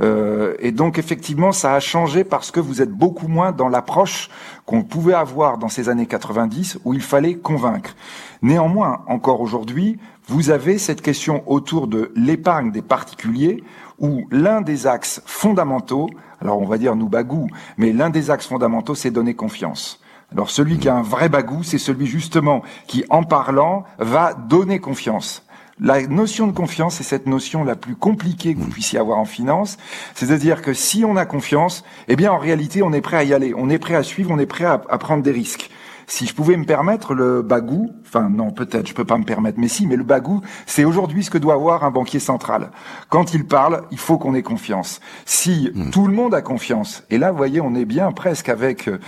Euh, 0.00 0.54
et 0.58 0.72
donc 0.72 0.98
effectivement, 0.98 1.52
ça 1.52 1.72
a 1.74 1.78
changé 1.78 2.24
parce 2.24 2.50
que 2.50 2.58
vous 2.58 2.82
êtes 2.82 2.90
beaucoup 2.90 3.28
moins 3.28 3.52
dans 3.52 3.68
l'approche 3.68 4.28
qu'on 4.66 4.82
pouvait 4.82 5.14
avoir 5.14 5.56
dans 5.56 5.68
ces 5.68 5.88
années 5.88 6.06
90 6.06 6.80
où 6.84 6.94
il 6.94 7.00
fallait 7.00 7.34
convaincre. 7.34 7.94
Néanmoins, 8.42 9.02
encore 9.06 9.40
aujourd'hui, 9.40 9.98
vous 10.28 10.50
avez 10.50 10.76
cette 10.76 11.00
question 11.00 11.42
autour 11.46 11.86
de 11.86 12.12
l'épargne 12.14 12.70
des 12.70 12.82
particuliers 12.82 13.64
où 13.98 14.26
l'un 14.30 14.60
des 14.60 14.86
axes 14.86 15.22
fondamentaux, 15.24 16.10
alors 16.42 16.60
on 16.60 16.66
va 16.66 16.76
dire 16.76 16.94
nous 16.96 17.08
bagou, 17.08 17.48
mais 17.78 17.94
l'un 17.94 18.10
des 18.10 18.30
axes 18.30 18.46
fondamentaux, 18.46 18.94
c'est 18.94 19.10
donner 19.10 19.32
confiance. 19.32 20.00
Alors 20.30 20.50
celui 20.50 20.78
qui 20.78 20.90
a 20.90 20.94
un 20.94 21.02
vrai 21.02 21.30
bagou, 21.30 21.62
c'est 21.62 21.78
celui 21.78 22.06
justement 22.06 22.62
qui, 22.86 23.06
en 23.08 23.22
parlant, 23.22 23.84
va 23.98 24.34
donner 24.34 24.80
confiance. 24.80 25.44
La 25.80 26.06
notion 26.06 26.46
de 26.46 26.52
confiance 26.52 27.00
est 27.00 27.04
cette 27.04 27.26
notion 27.26 27.64
la 27.64 27.76
plus 27.76 27.96
compliquée 27.96 28.54
que 28.54 28.60
vous 28.60 28.68
puissiez 28.68 28.98
avoir 28.98 29.18
en 29.18 29.24
finance. 29.24 29.78
C'est-à-dire 30.14 30.60
que 30.60 30.74
si 30.74 31.06
on 31.06 31.16
a 31.16 31.24
confiance, 31.24 31.84
eh 32.08 32.16
bien 32.16 32.32
en 32.32 32.38
réalité 32.38 32.82
on 32.82 32.92
est 32.92 33.00
prêt 33.00 33.16
à 33.16 33.24
y 33.24 33.32
aller, 33.32 33.54
on 33.56 33.70
est 33.70 33.78
prêt 33.78 33.94
à 33.94 34.02
suivre, 34.02 34.30
on 34.30 34.38
est 34.38 34.46
prêt 34.46 34.66
à 34.66 34.98
prendre 34.98 35.22
des 35.22 35.32
risques. 35.32 35.70
Si 36.10 36.26
je 36.26 36.34
pouvais 36.34 36.56
me 36.56 36.64
permettre 36.64 37.12
le 37.12 37.42
bagou, 37.42 37.90
enfin 38.00 38.30
non, 38.30 38.50
peut-être, 38.50 38.88
je 38.88 38.94
peux 38.94 39.04
pas 39.04 39.18
me 39.18 39.24
permettre, 39.24 39.60
mais 39.60 39.68
si, 39.68 39.86
mais 39.86 39.94
le 39.94 40.04
bagou, 40.04 40.40
c'est 40.64 40.86
aujourd'hui 40.86 41.22
ce 41.22 41.30
que 41.30 41.36
doit 41.36 41.52
avoir 41.52 41.84
un 41.84 41.90
banquier 41.90 42.18
central. 42.18 42.70
Quand 43.10 43.34
il 43.34 43.46
parle, 43.46 43.82
il 43.90 43.98
faut 43.98 44.16
qu'on 44.16 44.34
ait 44.34 44.42
confiance. 44.42 45.00
Si 45.26 45.70
hmm. 45.74 45.90
tout 45.90 46.06
le 46.06 46.14
monde 46.14 46.34
a 46.34 46.40
confiance, 46.40 47.04
et 47.10 47.18
là, 47.18 47.30
vous 47.30 47.36
voyez, 47.36 47.60
on 47.60 47.74
est 47.74 47.84
bien 47.84 48.10
presque 48.10 48.48
avec 48.48 48.88
euh, 48.88 48.98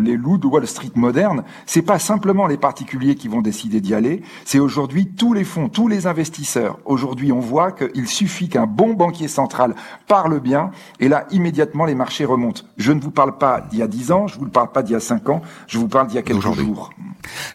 les 0.00 0.18
loups 0.18 0.36
de 0.36 0.46
Wall 0.46 0.66
Street 0.66 0.92
moderne, 0.96 1.44
c'est 1.64 1.80
pas 1.80 1.98
simplement 1.98 2.46
les 2.46 2.58
particuliers 2.58 3.14
qui 3.14 3.28
vont 3.28 3.40
décider 3.40 3.80
d'y 3.80 3.94
aller, 3.94 4.22
c'est 4.44 4.58
aujourd'hui 4.58 5.14
tous 5.16 5.32
les 5.32 5.44
fonds, 5.44 5.70
tous 5.70 5.88
les 5.88 6.06
investisseurs. 6.06 6.78
Aujourd'hui, 6.84 7.32
on 7.32 7.40
voit 7.40 7.72
qu'il 7.72 8.06
suffit 8.06 8.50
qu'un 8.50 8.66
bon 8.66 8.92
banquier 8.92 9.28
central 9.28 9.74
parle 10.08 10.38
bien, 10.40 10.72
et 10.98 11.08
là, 11.08 11.24
immédiatement, 11.30 11.86
les 11.86 11.94
marchés 11.94 12.26
remontent. 12.26 12.64
Je 12.76 12.92
ne 12.92 13.00
vous 13.00 13.10
parle 13.10 13.38
pas 13.38 13.62
d'il 13.62 13.78
y 13.78 13.82
a 13.82 13.88
dix 13.88 14.12
ans, 14.12 14.26
je 14.26 14.38
vous 14.38 14.46
parle 14.46 14.72
pas 14.72 14.82
d'il 14.82 14.92
y 14.92 14.96
a 14.96 15.00
cinq 15.00 15.30
ans, 15.30 15.40
je 15.66 15.78
vous 15.78 15.88
parle 15.88 16.08
d'il 16.08 16.16
y 16.16 16.18
a 16.18 16.22
quelques 16.22 16.49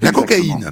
la 0.01 0.11
cocaïne, 0.11 0.71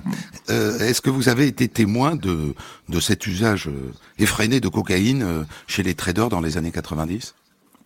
euh, 0.49 0.79
est-ce 0.79 1.01
que 1.01 1.09
vous 1.09 1.29
avez 1.29 1.47
été 1.47 1.67
témoin 1.67 2.15
de, 2.15 2.55
de 2.89 2.99
cet 2.99 3.27
usage 3.27 3.67
euh, 3.67 3.93
effréné 4.19 4.59
de 4.59 4.67
cocaïne 4.67 5.23
euh, 5.23 5.43
chez 5.67 5.83
les 5.83 5.95
traders 5.95 6.29
dans 6.29 6.41
les 6.41 6.57
années 6.57 6.71
90 6.71 7.33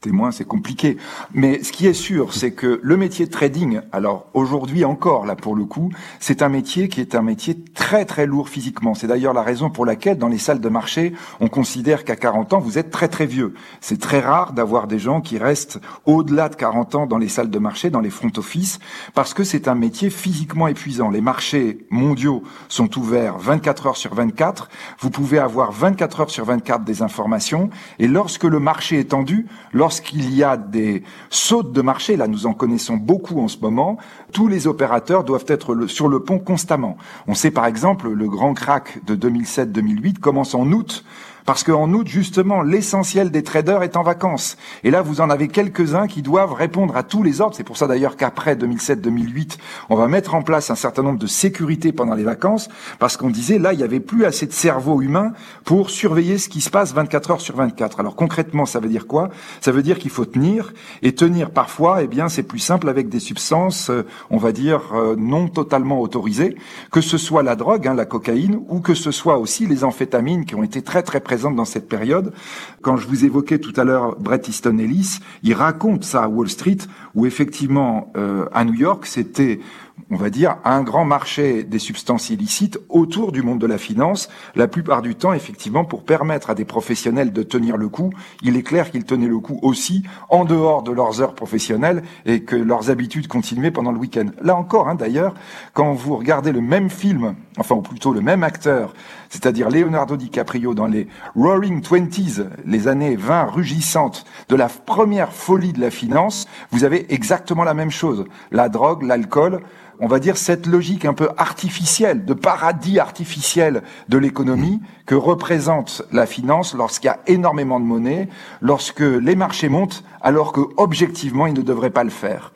témoin, 0.02 0.32
c'est 0.32 0.46
compliqué. 0.46 0.98
Mais 1.34 1.64
ce 1.64 1.72
qui 1.72 1.88
est 1.88 1.94
sûr, 1.94 2.34
c'est 2.34 2.52
que 2.52 2.80
le 2.82 2.98
métier 2.98 3.26
de 3.26 3.32
trading, 3.32 3.82
alors 3.92 4.28
aujourd'hui 4.34 4.86
encore, 4.86 5.26
là 5.26 5.36
pour 5.36 5.56
le 5.56 5.66
coup, 5.66 5.92
c'est 6.20 6.42
un 6.42 6.50
métier 6.50 6.90
qui 6.90 7.02
est 7.02 7.16
un 7.16 7.22
métier 7.22 7.58
très 7.74 8.06
très 8.06 8.26
lourd 8.26 8.50
physiquement. 8.50 8.94
C'est 8.94 9.08
d'ailleurs 9.08 9.34
la 9.34 9.42
raison 9.42 9.70
pour 9.70 9.86
laquelle 9.86 10.18
dans 10.18 10.28
les 10.28 10.38
salles 10.38 10.62
de 10.62 10.70
marché, 10.70 11.14
on 11.40 11.48
considère 11.48 12.04
qu'à 12.04 12.16
40 12.16 12.54
ans, 12.54 12.60
vous 12.60 12.78
êtes 12.78 12.92
très 12.92 13.08
très 13.08 13.26
vieux. 13.26 13.54
C'est 13.82 14.00
très 14.00 14.20
rare 14.20 14.54
d'avoir 14.54 14.88
des 14.88 15.00
gens 15.00 15.22
qui 15.22 15.38
restent 15.38 15.80
au-delà 16.06 16.50
de 16.50 16.56
40 16.56 16.96
ans 16.96 17.06
dans 17.06 17.18
les 17.18 17.30
salles 17.30 17.50
de 17.50 17.60
marché, 17.60 17.90
dans 17.90 18.02
les 18.02 18.10
front 18.10 18.32
office, 18.38 18.80
parce 19.14 19.34
que 19.34 19.44
c'est 19.44 19.68
un 19.68 19.76
métier 19.76 20.10
physiquement 20.10 20.68
épuisant. 20.68 21.10
Les 21.10 21.22
marchés 21.22 21.86
mondiaux 21.90 22.44
sont 22.70 22.98
ouverts 22.98 23.38
24 23.38 23.88
heures 23.88 23.98
sur 23.98 24.14
24. 24.14 24.70
Vous 25.00 25.10
pouvez 25.10 25.40
avoir 25.40 25.72
24 25.72 26.22
heures 26.22 26.30
sur 26.30 26.46
24 26.46 26.84
des 26.84 27.02
informations. 27.02 27.70
Et 28.00 28.08
lorsque 28.08 28.44
le 28.44 28.60
marché 28.60 29.00
est 29.00 29.10
tendu, 29.12 29.48
lorsqu'il 29.88 30.36
y 30.36 30.44
a 30.44 30.58
des 30.58 31.02
sautes 31.30 31.72
de 31.72 31.82
marché, 31.82 32.18
là 32.18 32.28
nous 32.28 32.46
en 32.46 32.54
connaissons 32.54 32.98
beaucoup 32.98 33.40
en 33.40 33.48
ce 33.48 33.58
moment, 33.60 33.98
tous 34.34 34.50
les 34.50 34.68
opérateurs 34.68 35.24
doivent 35.24 35.46
être 35.48 35.88
sur 35.88 36.10
le 36.10 36.20
pont 36.20 36.40
constamment. 36.40 36.98
On 37.26 37.36
sait 37.36 37.52
par 37.52 37.66
exemple 37.66 38.10
le 38.10 38.28
grand 38.28 38.54
crack 38.54 39.00
de 39.06 39.16
2007-2008 39.16 40.20
commence 40.20 40.56
en 40.56 40.70
août 40.74 41.06
parce 41.48 41.64
qu'en 41.64 41.94
août, 41.94 42.06
justement, 42.10 42.62
l'essentiel 42.62 43.32
des 43.32 43.42
traders 43.42 43.82
est 43.82 43.96
en 43.96 44.04
vacances. 44.04 44.58
Et 44.84 44.92
là, 44.92 45.02
vous 45.02 45.22
en 45.22 45.30
avez 45.30 45.48
quelques-uns 45.48 46.06
qui 46.06 46.22
doivent 46.22 46.52
répondre 46.52 46.98
à 46.98 47.04
tous 47.04 47.24
les 47.24 47.40
ordres. 47.40 47.56
C'est 47.56 47.64
pour 47.64 47.78
ça 47.78 47.88
d'ailleurs 47.88 48.18
qu'après 48.18 48.56
2007-2008, 48.56 49.58
on 49.90 49.96
va 49.96 50.10
mettre 50.10 50.36
en 50.36 50.42
place 50.42 50.72
un 50.72 50.76
certain 50.76 51.04
nombre 51.04 51.20
de 51.20 51.26
sécurités 51.26 51.94
pendant 51.94 52.16
les 52.16 52.26
vacances, 52.26 52.68
parce 53.00 53.16
qu'on 53.16 53.30
disait, 53.30 53.60
là, 53.60 53.72
il 53.72 53.78
n'y 53.78 53.84
avait 53.86 54.02
plus 54.02 54.26
assez 54.26 54.46
de 54.46 54.52
cerveau 54.52 55.02
humain 55.02 55.32
pour 55.64 55.90
surveiller 55.90 56.38
ce 56.38 56.50
qui 56.50 56.60
se 56.60 56.70
passe 56.70 56.94
24 56.94 57.32
heures 57.32 57.42
sur 57.42 57.56
24. 57.56 58.02
Alors 58.02 58.18
concrètement, 58.18 58.66
ça 58.66 58.82
veut 58.82 58.90
dire 58.90 59.08
quoi? 59.08 59.30
Ça 59.62 59.72
veut 59.72 59.84
dire 59.84 60.00
qu'il 60.00 60.12
faut 60.12 60.26
tenir, 60.26 60.74
et 61.02 61.16
tenir 61.16 61.52
parfois, 61.52 62.04
eh 62.04 62.08
bien, 62.08 62.28
c'est 62.28 62.44
plus 62.44 62.60
simple 62.60 62.90
avec 62.90 63.08
des 63.08 63.22
substances, 63.22 63.90
euh, 63.90 64.06
on 64.30 64.38
va 64.38 64.52
dire, 64.52 64.82
euh, 64.94 65.16
non 65.18 65.48
totalement 65.48 66.02
autorisées, 66.02 66.58
que 66.92 67.00
ce 67.00 67.18
soit 67.18 67.42
la 67.42 67.56
drogue, 67.56 67.88
hein, 67.88 67.94
la 67.94 68.06
cocaïne, 68.06 68.60
ou 68.68 68.82
que 68.82 68.94
ce 68.94 69.12
soit 69.12 69.38
aussi 69.38 69.66
les 69.66 69.86
amphétamines 69.86 70.44
qui 70.44 70.54
ont 70.54 70.64
été 70.64 70.82
très 70.82 71.04
très 71.04 71.22
présentes 71.22 71.37
dans 71.38 71.66
cette 71.66 71.88
période. 71.88 72.34
Quand 72.82 72.98
je 72.98 73.08
vous 73.08 73.26
évoquais 73.26 73.60
tout 73.60 73.74
à 73.76 73.84
l'heure 73.84 74.18
Bret 74.20 74.42
Easton 74.48 74.78
Ellis, 74.78 75.20
il 75.44 75.54
raconte 75.54 76.04
ça 76.04 76.24
à 76.24 76.28
Wall 76.28 76.50
Street, 76.50 76.78
où 77.16 77.26
effectivement, 77.26 78.12
euh, 78.18 78.46
à 78.54 78.66
New 78.66 78.74
York, 78.74 79.06
c'était 79.06 79.60
on 80.10 80.16
va 80.16 80.30
dire, 80.30 80.58
un 80.64 80.84
grand 80.84 81.04
marché 81.04 81.64
des 81.64 81.80
substances 81.80 82.30
illicites 82.30 82.80
autour 82.88 83.32
du 83.32 83.42
monde 83.42 83.60
de 83.60 83.68
la 83.68 83.78
finance, 83.78 84.30
la 84.56 84.68
plupart 84.68 85.02
du 85.02 85.16
temps, 85.16 85.34
effectivement, 85.34 85.84
pour 85.84 86.04
permettre 86.04 86.50
à 86.50 86.56
des 86.56 86.66
professionnels 86.66 87.34
de 87.34 87.44
tenir 87.44 87.76
le 87.76 87.90
coup. 87.90 88.12
Il 88.42 88.56
est 88.56 88.64
clair 88.64 88.90
qu'ils 88.90 89.04
tenaient 89.04 89.28
le 89.28 89.40
coup 89.40 89.60
aussi 89.62 90.04
en 90.30 90.46
dehors 90.46 90.84
de 90.84 90.92
leurs 90.92 91.22
heures 91.22 91.36
professionnelles 91.36 92.04
et 92.26 92.44
que 92.44 92.56
leurs 92.56 92.90
habitudes 92.90 93.28
continuaient 93.28 93.72
pendant 93.72 93.92
le 93.92 94.00
week-end. 94.00 94.28
Là 94.42 94.56
encore, 94.56 94.88
hein, 94.88 94.96
d'ailleurs, 94.96 95.34
quand 95.74 95.94
vous 95.94 96.16
regardez 96.16 96.54
le 96.54 96.62
même 96.62 96.90
film, 96.90 97.36
enfin, 97.58 97.76
ou 97.76 97.82
plutôt 97.82 98.14
le 98.14 98.22
même 98.22 98.44
acteur, 98.44 98.94
c'est-à-dire 99.30 99.70
Leonardo 99.70 100.16
DiCaprio 100.16 100.74
dans 100.74 100.88
les 100.88 101.08
Roaring 101.36 101.82
Twenties, 101.82 102.44
les 102.66 102.88
années 102.88 103.18
20 103.18 103.46
rugissantes 103.46 104.26
de 104.48 104.56
la 104.56 104.70
première 104.70 105.34
folie 105.34 105.74
de 105.74 105.82
la 105.82 105.92
finance, 105.92 106.48
vous 106.72 106.86
avez 106.86 107.14
exactement 107.14 107.66
la 107.66 107.74
même 107.74 107.92
chose. 107.92 108.26
La 108.52 108.70
drogue, 108.70 109.04
l'alcool, 109.04 109.62
on 110.00 110.08
va 110.08 110.20
dire, 110.20 110.38
cette 110.38 110.68
logique 110.68 111.06
un 111.06 111.14
peu 111.14 111.30
artificielle, 111.38 112.26
de 112.26 112.34
paradis 112.34 113.00
artificiel 113.00 113.84
de 114.10 114.18
l'économie 114.18 114.80
que 115.06 115.16
représente 115.16 116.04
la 116.12 116.26
finance 116.26 116.76
lorsqu'il 116.76 117.08
y 117.08 117.12
a 117.12 117.20
énormément 117.28 117.80
de 117.80 117.86
monnaie, 117.86 118.30
lorsque 118.62 119.00
les 119.00 119.36
marchés 119.36 119.70
montent, 119.70 120.04
alors 120.22 120.54
que 120.54 120.62
objectivement, 120.78 121.48
ils 121.48 121.54
ne 121.54 121.62
devraient 121.62 121.90
pas 121.90 122.04
le 122.04 122.10
faire. 122.10 122.54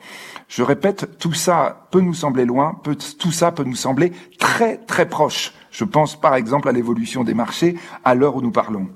Je 0.48 0.62
répète, 0.62 1.18
tout 1.18 1.32
ça 1.32 1.86
peut 1.90 2.00
nous 2.00 2.14
sembler 2.14 2.44
loin, 2.44 2.80
tout 3.18 3.32
ça 3.32 3.52
peut 3.52 3.64
nous 3.64 3.74
sembler 3.74 4.12
très 4.38 4.76
très 4.76 5.08
proche. 5.08 5.54
Je 5.72 5.84
pense 5.84 6.20
par 6.20 6.36
exemple 6.36 6.68
à 6.68 6.72
l'évolution 6.72 7.24
des 7.24 7.34
marchés 7.34 7.76
à 8.04 8.14
l'heure 8.14 8.36
où 8.36 8.42
nous 8.42 8.52
parlons. 8.52 8.88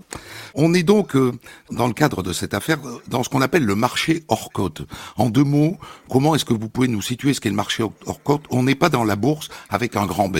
On 0.54 0.72
est 0.74 0.82
donc, 0.82 1.16
euh, 1.16 1.32
dans 1.70 1.86
le 1.88 1.92
cadre 1.92 2.22
de 2.22 2.32
cette 2.32 2.54
affaire, 2.54 2.78
dans 3.08 3.22
ce 3.22 3.28
qu'on 3.28 3.40
appelle 3.42 3.64
le 3.64 3.74
marché 3.74 4.24
hors 4.28 4.52
cote. 4.52 4.82
En 5.16 5.28
deux 5.28 5.44
mots, 5.44 5.78
comment 6.08 6.34
est-ce 6.34 6.44
que 6.44 6.54
vous 6.54 6.68
pouvez 6.68 6.88
nous 6.88 7.02
situer 7.02 7.34
ce 7.34 7.40
qu'est 7.40 7.50
le 7.50 7.56
marché 7.56 7.82
hors 7.82 8.22
cote? 8.22 8.44
On 8.50 8.62
n'est 8.62 8.74
pas 8.74 8.88
dans 8.88 9.04
la 9.04 9.16
bourse 9.16 9.48
avec 9.70 9.96
un 9.96 10.06
grand 10.06 10.28
B. 10.28 10.38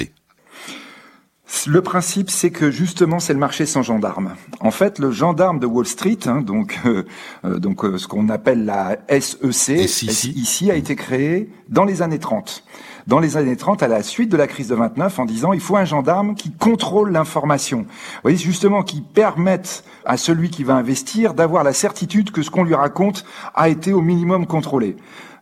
Le 1.67 1.81
principe, 1.81 2.31
c'est 2.31 2.51
que 2.51 2.71
justement, 2.71 3.21
c'est 3.21 3.33
le 3.33 3.39
marché 3.39 3.67
sans 3.67 3.83
gendarme. 3.83 4.35
En 4.61 4.73
fait, 4.73 4.99
le 4.99 5.13
gendarme 5.13 5.61
de 5.61 5.67
Wall 5.67 5.87
Street, 5.87 6.19
hein, 6.27 6.43
donc 6.43 6.81
euh, 6.85 7.05
euh, 7.45 7.59
donc 7.59 7.85
euh, 7.85 7.99
ce 7.99 8.09
qu'on 8.09 8.29
appelle 8.29 8.65
la 8.65 8.99
SEC, 9.09 9.79
ici, 9.79 10.71
a 10.71 10.75
été 10.75 10.97
créé 10.97 11.49
dans 11.69 11.85
les 11.85 12.03
années 12.03 12.19
30. 12.19 12.65
Dans 13.07 13.21
les 13.21 13.37
années 13.37 13.57
30, 13.57 13.85
à 13.85 13.89
la 13.89 14.03
suite 14.03 14.33
de 14.33 14.37
la 14.37 14.49
crise 14.49 14.67
de 14.67 14.75
29, 14.75 15.21
en 15.21 15.27
disant 15.27 15.53
il 15.53 15.61
faut 15.61 15.77
un 15.77 15.85
gendarme 15.85 16.35
qui 16.35 16.51
contrôle 16.51 17.13
l'information. 17.13 17.83
Vous 17.83 18.21
voyez, 18.23 18.37
justement, 18.37 18.83
qui 18.83 19.01
permette 19.01 19.85
à 20.05 20.17
celui 20.17 20.51
qui 20.51 20.65
va 20.65 20.75
investir 20.75 21.33
d'avoir 21.33 21.63
la 21.63 21.73
certitude 21.73 22.33
que 22.33 22.43
ce 22.43 22.51
qu'on 22.51 22.65
lui 22.65 22.75
raconte 22.75 23.25
a 23.55 23.69
été 23.69 23.93
au 23.93 24.01
minimum 24.01 24.45
contrôlé. 24.49 24.97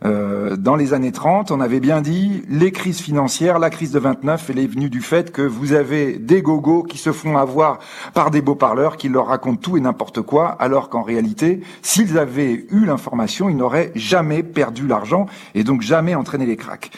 Euh, 0.05 0.57
dans 0.57 0.77
les 0.77 0.93
années 0.93 1.13
30, 1.13 1.53
on 1.53 1.61
avait 1.63 1.81
bien 1.81 2.03
dit 2.03 2.43
les 2.51 2.71
crises 2.71 3.01
financières, 3.01 3.59
la 3.59 3.71
crise 3.71 3.93
de 3.93 3.99
29, 3.99 4.51
elle 4.51 4.59
est 4.59 4.67
venue 4.67 4.91
du 4.91 5.01
fait 5.01 5.33
que 5.33 5.41
vous 5.41 5.73
avez 5.73 6.19
des 6.19 6.43
gogos 6.43 6.83
qui 6.83 6.99
se 6.99 7.13
font 7.13 7.39
avoir 7.39 7.79
par 8.13 8.31
des 8.31 8.43
beaux 8.43 8.57
parleurs 8.57 8.99
qui 8.99 9.09
leur 9.09 9.29
racontent 9.29 9.61
tout 9.63 9.79
et 9.79 9.81
n'importe 9.81 10.21
quoi, 10.21 10.49
alors 10.49 10.91
qu'en 10.91 11.03
réalité, 11.03 11.63
s'ils 11.81 12.19
avaient 12.19 12.67
eu 12.71 12.85
l'information, 12.85 13.49
ils 13.49 13.57
n'auraient 13.57 13.93
jamais 13.95 14.43
perdu 14.43 14.87
l'argent 14.87 15.25
et 15.55 15.65
donc 15.65 15.81
jamais 15.81 16.15
entraîné 16.15 16.45
les 16.45 16.57
cracks. 16.57 16.91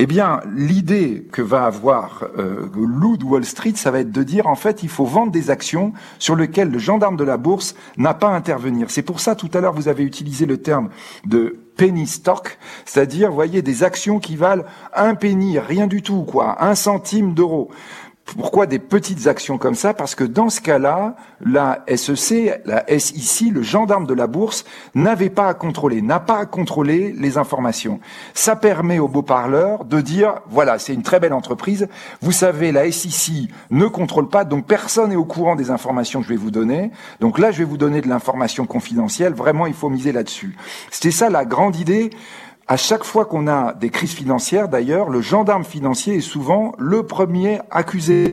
Eh 0.00 0.06
bien, 0.06 0.40
l'idée 0.54 1.26
que 1.32 1.42
va 1.42 1.64
avoir 1.64 2.28
euh, 2.38 2.68
Lou 2.72 3.16
de 3.16 3.24
Wall 3.24 3.44
Street, 3.44 3.72
ça 3.74 3.90
va 3.90 3.98
être 3.98 4.12
de 4.12 4.22
dire 4.22 4.46
en 4.46 4.54
fait, 4.54 4.84
il 4.84 4.88
faut 4.88 5.04
vendre 5.04 5.32
des 5.32 5.50
actions 5.50 5.92
sur 6.20 6.36
lesquelles 6.36 6.70
le 6.70 6.78
gendarme 6.78 7.16
de 7.16 7.24
la 7.24 7.36
bourse 7.36 7.74
n'a 7.96 8.14
pas 8.14 8.28
à 8.28 8.36
intervenir. 8.36 8.90
C'est 8.90 9.02
pour 9.02 9.18
ça, 9.18 9.34
tout 9.34 9.50
à 9.54 9.60
l'heure, 9.60 9.72
vous 9.72 9.88
avez 9.88 10.04
utilisé 10.04 10.46
le 10.46 10.58
terme 10.58 10.90
de 11.26 11.58
penny 11.76 12.06
stock, 12.06 12.58
c'est-à-dire, 12.84 13.32
voyez, 13.32 13.60
des 13.60 13.82
actions 13.82 14.20
qui 14.20 14.36
valent 14.36 14.64
un 14.94 15.16
penny, 15.16 15.58
rien 15.58 15.88
du 15.88 16.00
tout, 16.00 16.22
quoi, 16.22 16.64
un 16.64 16.76
centime 16.76 17.34
d'euro. 17.34 17.68
Pourquoi 18.36 18.66
des 18.66 18.78
petites 18.78 19.26
actions 19.26 19.56
comme 19.56 19.74
ça? 19.74 19.94
Parce 19.94 20.14
que 20.14 20.24
dans 20.24 20.50
ce 20.50 20.60
cas-là, 20.60 21.16
la 21.40 21.84
SEC, 21.96 22.60
la 22.66 22.84
SEC, 22.98 23.50
le 23.50 23.62
gendarme 23.62 24.06
de 24.06 24.14
la 24.14 24.26
bourse, 24.26 24.64
n'avait 24.94 25.30
pas 25.30 25.48
à 25.48 25.54
contrôler, 25.54 26.02
n'a 26.02 26.20
pas 26.20 26.38
à 26.38 26.46
contrôler 26.46 27.14
les 27.16 27.38
informations. 27.38 28.00
Ça 28.34 28.54
permet 28.54 28.98
aux 28.98 29.08
beaux 29.08 29.22
parleurs 29.22 29.84
de 29.84 30.00
dire, 30.00 30.40
voilà, 30.50 30.78
c'est 30.78 30.92
une 30.92 31.02
très 31.02 31.20
belle 31.20 31.32
entreprise. 31.32 31.88
Vous 32.20 32.32
savez, 32.32 32.70
la 32.70 32.90
SEC 32.90 33.48
ne 33.70 33.86
contrôle 33.86 34.28
pas, 34.28 34.44
donc 34.44 34.66
personne 34.66 35.10
n'est 35.10 35.16
au 35.16 35.24
courant 35.24 35.56
des 35.56 35.70
informations 35.70 36.20
que 36.20 36.26
je 36.26 36.32
vais 36.32 36.38
vous 36.38 36.50
donner. 36.50 36.90
Donc 37.20 37.38
là, 37.38 37.50
je 37.50 37.58
vais 37.58 37.64
vous 37.64 37.78
donner 37.78 38.00
de 38.00 38.08
l'information 38.08 38.66
confidentielle. 38.66 39.32
Vraiment, 39.32 39.66
il 39.66 39.74
faut 39.74 39.88
miser 39.88 40.12
là-dessus. 40.12 40.56
C'était 40.90 41.10
ça 41.10 41.30
la 41.30 41.44
grande 41.44 41.76
idée 41.76 42.10
à 42.70 42.76
chaque 42.76 43.02
fois 43.02 43.24
qu'on 43.24 43.48
a 43.48 43.72
des 43.72 43.88
crises 43.88 44.12
financières, 44.12 44.68
d'ailleurs, 44.68 45.08
le 45.08 45.22
gendarme 45.22 45.64
financier 45.64 46.16
est 46.16 46.20
souvent 46.20 46.74
le 46.78 47.02
premier 47.02 47.60
accusé. 47.70 48.30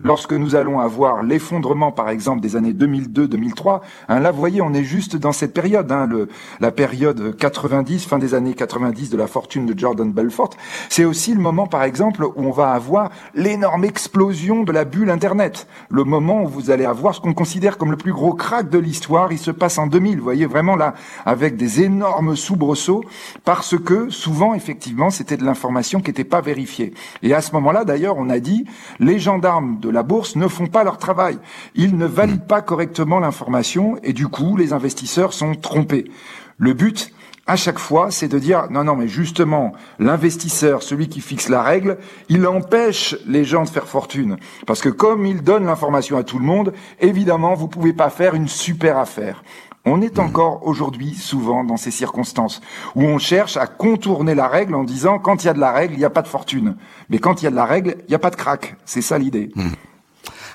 Lorsque 0.00 0.32
nous 0.32 0.56
allons 0.56 0.80
avoir 0.80 1.22
l'effondrement, 1.22 1.92
par 1.92 2.08
exemple, 2.08 2.40
des 2.40 2.56
années 2.56 2.72
2002-2003, 2.72 3.82
hein, 4.08 4.18
là, 4.18 4.32
vous 4.32 4.40
voyez, 4.40 4.60
on 4.60 4.74
est 4.74 4.82
juste 4.82 5.14
dans 5.14 5.30
cette 5.30 5.54
période, 5.54 5.92
hein, 5.92 6.06
le, 6.06 6.28
la 6.58 6.72
période 6.72 7.36
90, 7.36 8.06
fin 8.06 8.18
des 8.18 8.34
années 8.34 8.54
90 8.54 9.08
de 9.08 9.16
la 9.16 9.28
fortune 9.28 9.66
de 9.66 9.78
Jordan 9.78 10.10
Belfort. 10.10 10.50
C'est 10.88 11.04
aussi 11.04 11.32
le 11.32 11.40
moment, 11.40 11.68
par 11.68 11.84
exemple, 11.84 12.24
où 12.24 12.32
on 12.34 12.50
va 12.50 12.72
avoir 12.72 13.10
l'énorme 13.36 13.84
explosion 13.84 14.64
de 14.64 14.72
la 14.72 14.84
bulle 14.84 15.10
Internet. 15.10 15.68
Le 15.90 16.02
moment 16.02 16.42
où 16.42 16.48
vous 16.48 16.72
allez 16.72 16.84
avoir 16.84 17.14
ce 17.14 17.20
qu'on 17.20 17.34
considère 17.34 17.78
comme 17.78 17.92
le 17.92 17.96
plus 17.96 18.12
gros 18.12 18.34
crack 18.34 18.68
de 18.68 18.78
l'histoire. 18.78 19.30
Il 19.30 19.38
se 19.38 19.52
passe 19.52 19.78
en 19.78 19.86
2000, 19.86 20.18
vous 20.18 20.24
voyez, 20.24 20.46
vraiment 20.46 20.74
là, 20.74 20.94
avec 21.24 21.56
des 21.56 21.82
énormes 21.82 22.34
soubresauts, 22.34 23.04
parce 23.44 23.75
que 23.76 24.10
souvent, 24.10 24.54
effectivement, 24.54 25.10
c'était 25.10 25.36
de 25.36 25.44
l'information 25.44 26.00
qui 26.00 26.10
n'était 26.10 26.24
pas 26.24 26.40
vérifiée. 26.40 26.94
Et 27.22 27.34
à 27.34 27.40
ce 27.40 27.52
moment-là, 27.52 27.84
d'ailleurs, 27.84 28.16
on 28.18 28.30
a 28.30 28.38
dit, 28.38 28.64
les 28.98 29.18
gendarmes 29.18 29.78
de 29.80 29.88
la 29.88 30.02
bourse 30.02 30.36
ne 30.36 30.48
font 30.48 30.66
pas 30.66 30.84
leur 30.84 30.98
travail. 30.98 31.38
Ils 31.74 31.96
ne 31.96 32.06
valident 32.06 32.46
pas 32.46 32.62
correctement 32.62 33.18
l'information 33.18 33.98
et 34.02 34.12
du 34.12 34.28
coup, 34.28 34.56
les 34.56 34.72
investisseurs 34.72 35.32
sont 35.32 35.54
trompés. 35.54 36.10
Le 36.58 36.72
but, 36.72 37.12
à 37.48 37.54
chaque 37.54 37.78
fois, 37.78 38.10
c'est 38.10 38.26
de 38.26 38.40
dire 38.40 38.66
non, 38.70 38.82
non, 38.82 38.96
mais 38.96 39.06
justement, 39.06 39.72
l'investisseur, 40.00 40.82
celui 40.82 41.08
qui 41.08 41.20
fixe 41.20 41.48
la 41.48 41.62
règle, 41.62 41.98
il 42.28 42.46
empêche 42.46 43.14
les 43.26 43.44
gens 43.44 43.62
de 43.62 43.68
faire 43.68 43.86
fortune. 43.86 44.36
Parce 44.66 44.80
que 44.80 44.88
comme 44.88 45.24
il 45.24 45.42
donne 45.42 45.64
l'information 45.64 46.16
à 46.16 46.24
tout 46.24 46.40
le 46.40 46.44
monde, 46.44 46.72
évidemment, 47.00 47.54
vous 47.54 47.68
pouvez 47.68 47.92
pas 47.92 48.10
faire 48.10 48.34
une 48.34 48.48
super 48.48 48.98
affaire. 48.98 49.44
On 49.88 50.02
est 50.02 50.18
encore 50.18 50.66
aujourd'hui 50.66 51.14
souvent 51.14 51.62
dans 51.62 51.76
ces 51.76 51.92
circonstances 51.92 52.60
où 52.96 53.04
on 53.04 53.18
cherche 53.18 53.56
à 53.56 53.68
contourner 53.68 54.34
la 54.34 54.48
règle 54.48 54.74
en 54.74 54.82
disant 54.82 55.20
quand 55.20 55.44
il 55.44 55.46
y 55.46 55.50
a 55.50 55.54
de 55.54 55.60
la 55.60 55.70
règle, 55.70 55.94
il 55.94 55.98
n'y 55.98 56.04
a 56.04 56.10
pas 56.10 56.22
de 56.22 56.28
fortune. 56.28 56.76
Mais 57.08 57.20
quand 57.20 57.40
il 57.40 57.44
y 57.44 57.48
a 57.48 57.52
de 57.52 57.56
la 57.56 57.64
règle, 57.64 57.94
il 58.00 58.08
n'y 58.08 58.14
a 58.16 58.18
pas 58.18 58.30
de 58.30 58.36
crack. 58.36 58.76
C'est 58.84 59.00
ça 59.00 59.16
l'idée. 59.16 59.50
Hmm. 59.54 59.70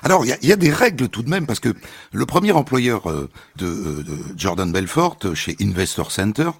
Alors, 0.02 0.26
il 0.26 0.36
y 0.42 0.52
a, 0.52 0.56
des 0.56 0.70
règles 0.70 1.08
tout 1.08 1.22
de 1.22 1.30
même, 1.30 1.46
parce 1.46 1.60
que 1.60 1.72
le 2.12 2.26
premier 2.26 2.50
employeur 2.50 3.08
euh, 3.08 3.30
de, 3.56 4.04
Jordan 4.36 4.70
Belfort 4.70 5.16
chez 5.34 5.56
Investor 5.60 6.10
Center 6.10 6.50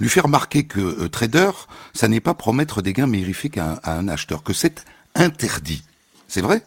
lui 0.00 0.08
fait 0.08 0.20
remarquer 0.20 0.64
que 0.64 1.06
trader, 1.06 1.50
ça 1.92 2.08
n'est 2.08 2.20
pas 2.20 2.32
promettre 2.32 2.80
des 2.80 2.94
gains 2.94 3.06
mérifiques 3.06 3.58
à 3.58 3.80
un 3.84 4.08
acheteur, 4.08 4.42
que 4.42 4.54
c'est 4.54 4.82
interdit. 5.14 5.84
C'est 6.26 6.40
vrai? 6.40 6.62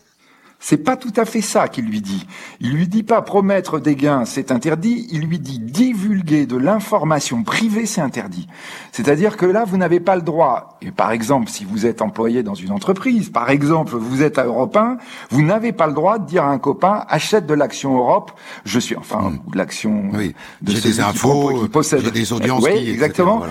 C'est 0.59 0.77
pas 0.77 0.97
tout 0.97 1.13
à 1.15 1.23
fait 1.23 1.41
ça 1.41 1.69
qu'il 1.69 1.85
lui 1.85 2.01
dit. 2.01 2.27
Il 2.59 2.73
lui 2.73 2.87
dit 2.87 3.03
pas 3.03 3.21
promettre 3.21 3.79
des 3.79 3.95
gains, 3.95 4.25
c'est 4.25 4.51
interdit. 4.51 5.07
Il 5.11 5.21
lui 5.21 5.39
dit 5.39 5.57
divulguer 5.57 6.45
de 6.45 6.57
l'information 6.57 7.43
privée, 7.43 7.85
c'est 7.85 8.01
interdit. 8.01 8.47
C'est-à-dire 8.91 9.37
que 9.37 9.45
là, 9.45 9.63
vous 9.63 9.77
n'avez 9.77 10.01
pas 10.01 10.17
le 10.17 10.21
droit. 10.21 10.77
Et 10.81 10.91
par 10.91 11.11
exemple, 11.11 11.49
si 11.49 11.63
vous 11.63 11.85
êtes 11.85 12.01
employé 12.01 12.43
dans 12.43 12.55
une 12.55 12.71
entreprise, 12.71 13.29
par 13.29 13.49
exemple, 13.49 13.95
vous 13.95 14.21
êtes 14.21 14.37
à 14.37 14.43
Europe 14.43 14.75
1, 14.75 14.97
vous 15.29 15.41
n'avez 15.43 15.71
pas 15.71 15.87
le 15.87 15.93
droit 15.93 16.19
de 16.19 16.25
dire 16.25 16.43
à 16.43 16.49
un 16.49 16.59
copain 16.59 17.05
achète 17.07 17.45
de 17.45 17.53
l'action 17.53 17.97
Europe. 17.97 18.31
Je 18.65 18.79
suis 18.79 18.97
enfin 18.97 19.31
hmm. 19.31 19.51
de 19.51 19.57
l'action. 19.57 20.09
Oui. 20.13 20.35
De 20.61 20.73
j'ai 20.73 20.81
des 20.81 20.99
infos, 20.99 21.61
qui 21.61 21.69
possède. 21.69 22.01
j'ai 22.03 22.11
des 22.11 22.33
audiences. 22.33 22.65
Oui, 22.65 22.89
exactement. 22.89 23.43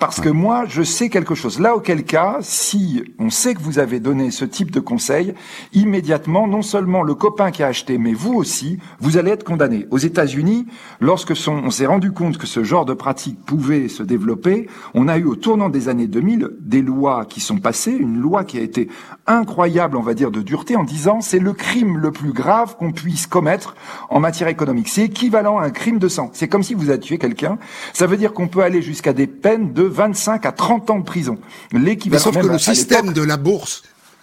Parce 0.00 0.20
que 0.20 0.28
moi, 0.28 0.64
je 0.66 0.82
sais 0.82 1.08
quelque 1.08 1.36
chose. 1.36 1.60
Là, 1.60 1.76
auquel 1.76 2.02
cas, 2.02 2.38
si 2.40 3.04
on 3.20 3.30
sait 3.30 3.54
que 3.54 3.62
vous 3.62 3.78
avez 3.78 4.00
donné 4.00 4.32
ce 4.32 4.44
type 4.44 4.72
de 4.72 4.80
conseil, 4.80 5.34
immédiatement 5.72 6.31
non 6.32 6.62
seulement 6.62 7.02
le 7.02 7.14
copain 7.14 7.50
qui 7.50 7.62
a 7.62 7.66
acheté, 7.66 7.98
mais 7.98 8.14
vous 8.14 8.32
aussi, 8.32 8.78
vous 9.00 9.18
allez 9.18 9.30
être 9.30 9.44
condamné. 9.44 9.86
Aux 9.90 9.98
États-Unis, 9.98 10.66
lorsque 11.00 11.34
on 11.46 11.70
s'est 11.70 11.86
rendu 11.86 12.12
compte 12.12 12.38
que 12.38 12.46
ce 12.46 12.64
genre 12.64 12.84
de 12.84 12.94
pratique 12.94 13.44
pouvait 13.44 13.88
se 13.88 14.02
développer, 14.02 14.68
on 14.94 15.08
a 15.08 15.18
eu 15.18 15.24
au 15.24 15.36
tournant 15.36 15.68
des 15.68 15.88
années 15.88 16.06
2000 16.06 16.50
des 16.60 16.82
lois 16.82 17.26
qui 17.26 17.40
sont 17.40 17.58
passées, 17.58 17.92
une 17.92 18.18
loi 18.18 18.44
qui 18.44 18.58
a 18.58 18.62
été 18.62 18.88
incroyable, 19.26 19.96
on 19.96 20.02
va 20.02 20.14
dire, 20.14 20.30
de 20.30 20.40
dureté, 20.40 20.76
en 20.76 20.84
disant 20.84 21.20
c'est 21.20 21.38
le 21.38 21.52
crime 21.52 21.98
le 21.98 22.10
plus 22.10 22.32
grave 22.32 22.76
qu'on 22.76 22.92
puisse 22.92 23.26
commettre 23.26 23.76
en 24.08 24.20
matière 24.20 24.48
économique. 24.48 24.88
C'est 24.88 25.04
équivalent 25.04 25.58
à 25.58 25.64
un 25.64 25.70
crime 25.70 25.98
de 25.98 26.08
sang. 26.08 26.30
C'est 26.32 26.48
comme 26.48 26.62
si 26.62 26.74
vous 26.74 26.90
avez 26.90 27.00
tué 27.00 27.18
quelqu'un. 27.18 27.58
Ça 27.92 28.06
veut 28.06 28.16
dire 28.16 28.32
qu'on 28.32 28.48
peut 28.48 28.62
aller 28.62 28.82
jusqu'à 28.82 29.12
des 29.12 29.26
peines 29.26 29.72
de 29.72 29.82
25 29.82 30.46
à 30.46 30.52
30 30.52 30.90
ans 30.90 30.98
de 30.98 31.04
prison. 31.04 31.38
L'équivalent. 31.72 32.22
Sauf 32.22 32.38
que 32.38 32.46
le 32.46 32.58
système 32.58 33.12
de 33.12 33.22
la 33.22 33.36
bourse 33.36 33.82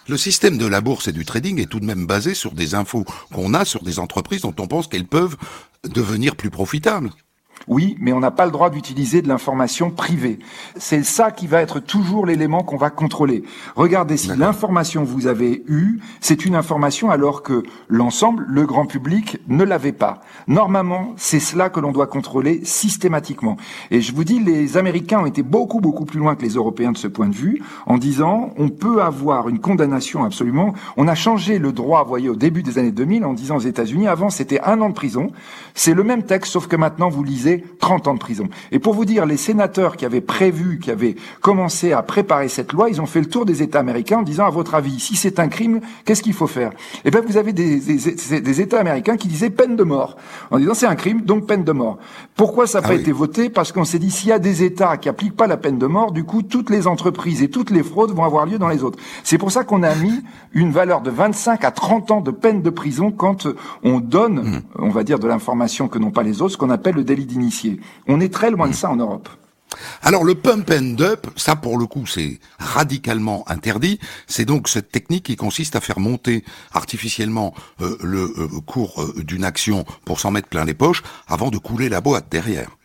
le 0.10 0.18
système 0.18 0.58
de 0.58 0.66
la 0.66 0.82
bourse 0.82 1.08
et 1.08 1.12
du 1.12 1.24
trading 1.24 1.60
est 1.62 1.68
tout 1.68 1.80
de 1.80 1.86
même 1.86 2.08
basé 2.08 2.34
sur 2.34 2.52
des 2.52 2.74
infos 2.74 3.06
qu'on 3.32 3.54
a 3.54 3.64
sur 3.64 3.84
des 3.84 4.00
entreprises 4.00 4.42
dont 4.42 4.56
on 4.60 4.68
pense 4.68 4.88
qu'elles 4.88 5.06
peuvent 5.06 5.38
devenir 5.84 6.36
plus 6.36 6.50
profitables. 6.50 7.12
Oui, 7.68 7.96
mais 8.00 8.14
on 8.14 8.20
n'a 8.20 8.32
pas 8.32 8.46
le 8.46 8.52
droit 8.52 8.70
d'utiliser 8.70 9.22
de 9.22 9.28
l'information 9.28 9.92
privée. 9.92 10.40
C'est 10.78 11.04
ça 11.04 11.32
qui 11.32 11.48
va 11.48 11.62
être 11.62 11.80
toujours 11.80 12.26
l'élément 12.26 12.64
qu'on 12.64 12.78
va 12.78 12.90
contrôler. 12.90 13.44
Regardez 13.76 14.18
si 14.18 14.36
l'information 14.36 15.04
que 15.04 15.10
vous 15.10 15.28
avez 15.28 15.64
eue, 15.68 16.00
c'est 16.22 16.46
une 16.46 16.56
information 16.56 17.12
alors 17.12 17.44
que 17.44 17.64
l'ensemble, 17.88 18.46
le 18.48 18.66
grand 18.66 18.86
public, 18.86 19.40
ne 19.48 19.64
l'avait 19.64 19.92
pas. 19.92 20.22
Normalement, 20.48 21.14
c'est 21.18 21.40
cela 21.40 21.70
que 21.70 21.80
l'on 21.80 21.92
doit 21.92 22.08
contrôler 22.08 22.62
systématiquement. 22.64 23.58
Et 23.92 24.02
je 24.02 24.14
vous 24.14 24.24
dis, 24.24 24.40
les 24.40 24.78
Américains 24.78 25.22
ont 25.22 25.26
été 25.26 25.44
beaucoup, 25.44 25.80
beaucoup 25.80 26.06
plus 26.06 26.20
loin 26.20 26.36
que 26.36 26.44
les 26.44 26.54
Européens 26.54 26.92
de 26.92 26.98
ce 26.98 27.08
point 27.08 27.28
de 27.28 27.36
vue, 27.36 27.62
en 27.86 27.98
disant, 27.98 28.52
on 28.58 28.70
peut 28.70 29.02
avoir 29.02 29.50
une 29.50 29.60
condamnation 29.60 30.24
absolument. 30.24 30.74
On 30.98 31.08
a 31.08 31.16
changé 31.16 31.60
le 31.60 31.72
droit, 31.72 32.04
vous 32.04 32.10
voyez, 32.10 32.30
au 32.30 32.36
début 32.36 32.64
des 32.64 32.78
années 32.78 32.92
2000, 32.92 33.26
en 33.26 33.34
disant 33.34 33.58
aux 33.58 33.60
États-Unis, 33.60 34.08
avant 34.08 34.30
c'était 34.30 34.62
un 34.62 34.82
an 34.82 34.90
de 34.90 34.94
prison. 34.94 35.32
C'est 35.74 35.94
le 35.94 36.04
même 36.04 36.24
texte, 36.24 36.54
sauf 36.54 36.68
que 36.68 36.76
maintenant 36.76 37.10
vous 37.10 37.24
lisez 37.24 37.49
30 37.80 38.08
ans 38.08 38.14
de 38.14 38.20
prison. 38.20 38.48
Et 38.72 38.80
pour 38.80 38.94
vous 38.94 39.06
dire, 39.06 39.26
les 39.26 39.38
sénateurs 39.38 39.98
qui 39.98 40.06
avaient 40.06 40.22
prévu, 40.22 40.80
qui 40.80 40.92
avaient 40.92 41.16
commencé 41.42 41.94
à 41.94 42.02
préparer 42.02 42.48
cette 42.48 42.74
loi, 42.74 42.90
ils 42.90 43.02
ont 43.02 43.06
fait 43.06 43.20
le 43.20 43.28
tour 43.28 43.46
des 43.46 43.62
États 43.62 43.80
américains 43.80 44.20
en 44.20 44.24
disant, 44.24 44.46
à 44.46 44.50
votre 44.50 44.76
avis, 44.76 45.00
si 45.00 45.16
c'est 45.16 45.40
un 45.40 45.48
crime, 45.48 45.82
qu'est-ce 46.06 46.22
qu'il 46.22 46.34
faut 46.34 46.48
faire? 46.48 46.72
Eh 47.06 47.12
bien, 47.12 47.22
vous 47.22 47.38
avez 47.38 47.54
des, 47.54 47.80
des, 47.80 48.62
États 48.62 48.80
américains 48.80 49.18
qui 49.18 49.28
disaient 49.28 49.50
peine 49.50 49.76
de 49.76 49.84
mort, 49.84 50.18
en 50.52 50.60
disant 50.60 50.74
c'est 50.74 50.86
un 50.86 50.96
crime, 50.96 51.22
donc 51.22 51.46
peine 51.48 51.64
de 51.64 51.72
mort. 51.72 51.98
Pourquoi 52.36 52.68
ça 52.68 52.80
n'a 52.80 52.86
ah 52.86 52.90
pas 52.90 52.96
été 52.96 53.12
voté? 53.12 53.50
Parce 53.50 53.72
qu'on 53.72 53.86
s'est 53.86 54.00
dit, 54.00 54.12
s'il 54.12 54.30
y 54.30 54.32
a 54.32 54.40
des 54.40 54.64
États 54.64 54.98
qui 54.98 55.10
appliquent 55.10 55.36
pas 55.36 55.48
la 55.48 55.58
peine 55.58 55.78
de 55.78 55.88
mort, 55.88 56.12
du 56.12 56.24
coup, 56.24 56.42
toutes 56.42 56.70
les 56.70 56.88
entreprises 56.88 57.42
et 57.42 57.50
toutes 57.50 57.72
les 57.72 57.84
fraudes 57.84 58.12
vont 58.12 58.24
avoir 58.24 58.46
lieu 58.46 58.58
dans 58.58 58.70
les 58.70 58.84
autres. 58.84 59.00
C'est 59.24 59.38
pour 59.38 59.52
ça 59.52 59.64
qu'on 59.64 59.84
a 59.84 59.94
mis 59.96 60.24
une 60.54 60.72
valeur 60.72 61.02
de 61.02 61.10
25 61.10 61.64
à 61.64 61.72
30 61.72 62.12
ans 62.12 62.22
de 62.22 62.32
peine 62.32 62.62
de 62.62 62.70
prison 62.70 63.12
quand 63.12 63.48
on 63.84 64.00
donne, 64.00 64.42
mmh. 64.42 64.62
on 64.80 64.90
va 64.90 65.04
dire, 65.04 65.20
de 65.20 65.28
l'information 65.28 65.88
que 65.88 66.00
n'ont 66.00 66.12
pas 66.12 66.24
les 66.24 66.42
autres, 66.42 66.54
ce 66.54 66.58
qu'on 66.58 66.70
appelle 66.70 66.96
le 66.96 67.04
délit 67.04 67.26
on 68.08 68.20
est 68.20 68.34
très 68.34 68.52
loin 68.52 68.68
de 68.68 68.74
ça 68.74 68.90
en 68.90 68.96
Europe. 68.96 69.30
Alors 70.02 70.24
le 70.24 70.36
pump 70.36 70.72
and 70.72 70.96
dump, 70.96 71.28
ça 71.36 71.56
pour 71.56 71.78
le 71.78 71.86
coup 71.86 72.06
c'est 72.06 72.40
radicalement 72.58 73.44
interdit. 73.48 74.00
C'est 74.28 74.46
donc 74.46 74.68
cette 74.68 74.92
technique 74.92 75.26
qui 75.26 75.36
consiste 75.36 75.76
à 75.76 75.82
faire 75.82 76.00
monter 76.00 76.44
artificiellement 76.74 77.54
euh, 77.82 77.98
le 78.02 78.34
euh, 78.38 78.48
cours 78.66 79.02
euh, 79.02 79.24
d'une 79.24 79.44
action 79.44 79.86
pour 80.06 80.20
s'en 80.20 80.32
mettre 80.32 80.48
plein 80.48 80.66
les 80.66 80.74
poches 80.74 81.04
avant 81.28 81.52
de 81.52 81.58
couler 81.58 81.90
la 81.90 82.02
boîte 82.02 82.26
derrière. 82.32 82.79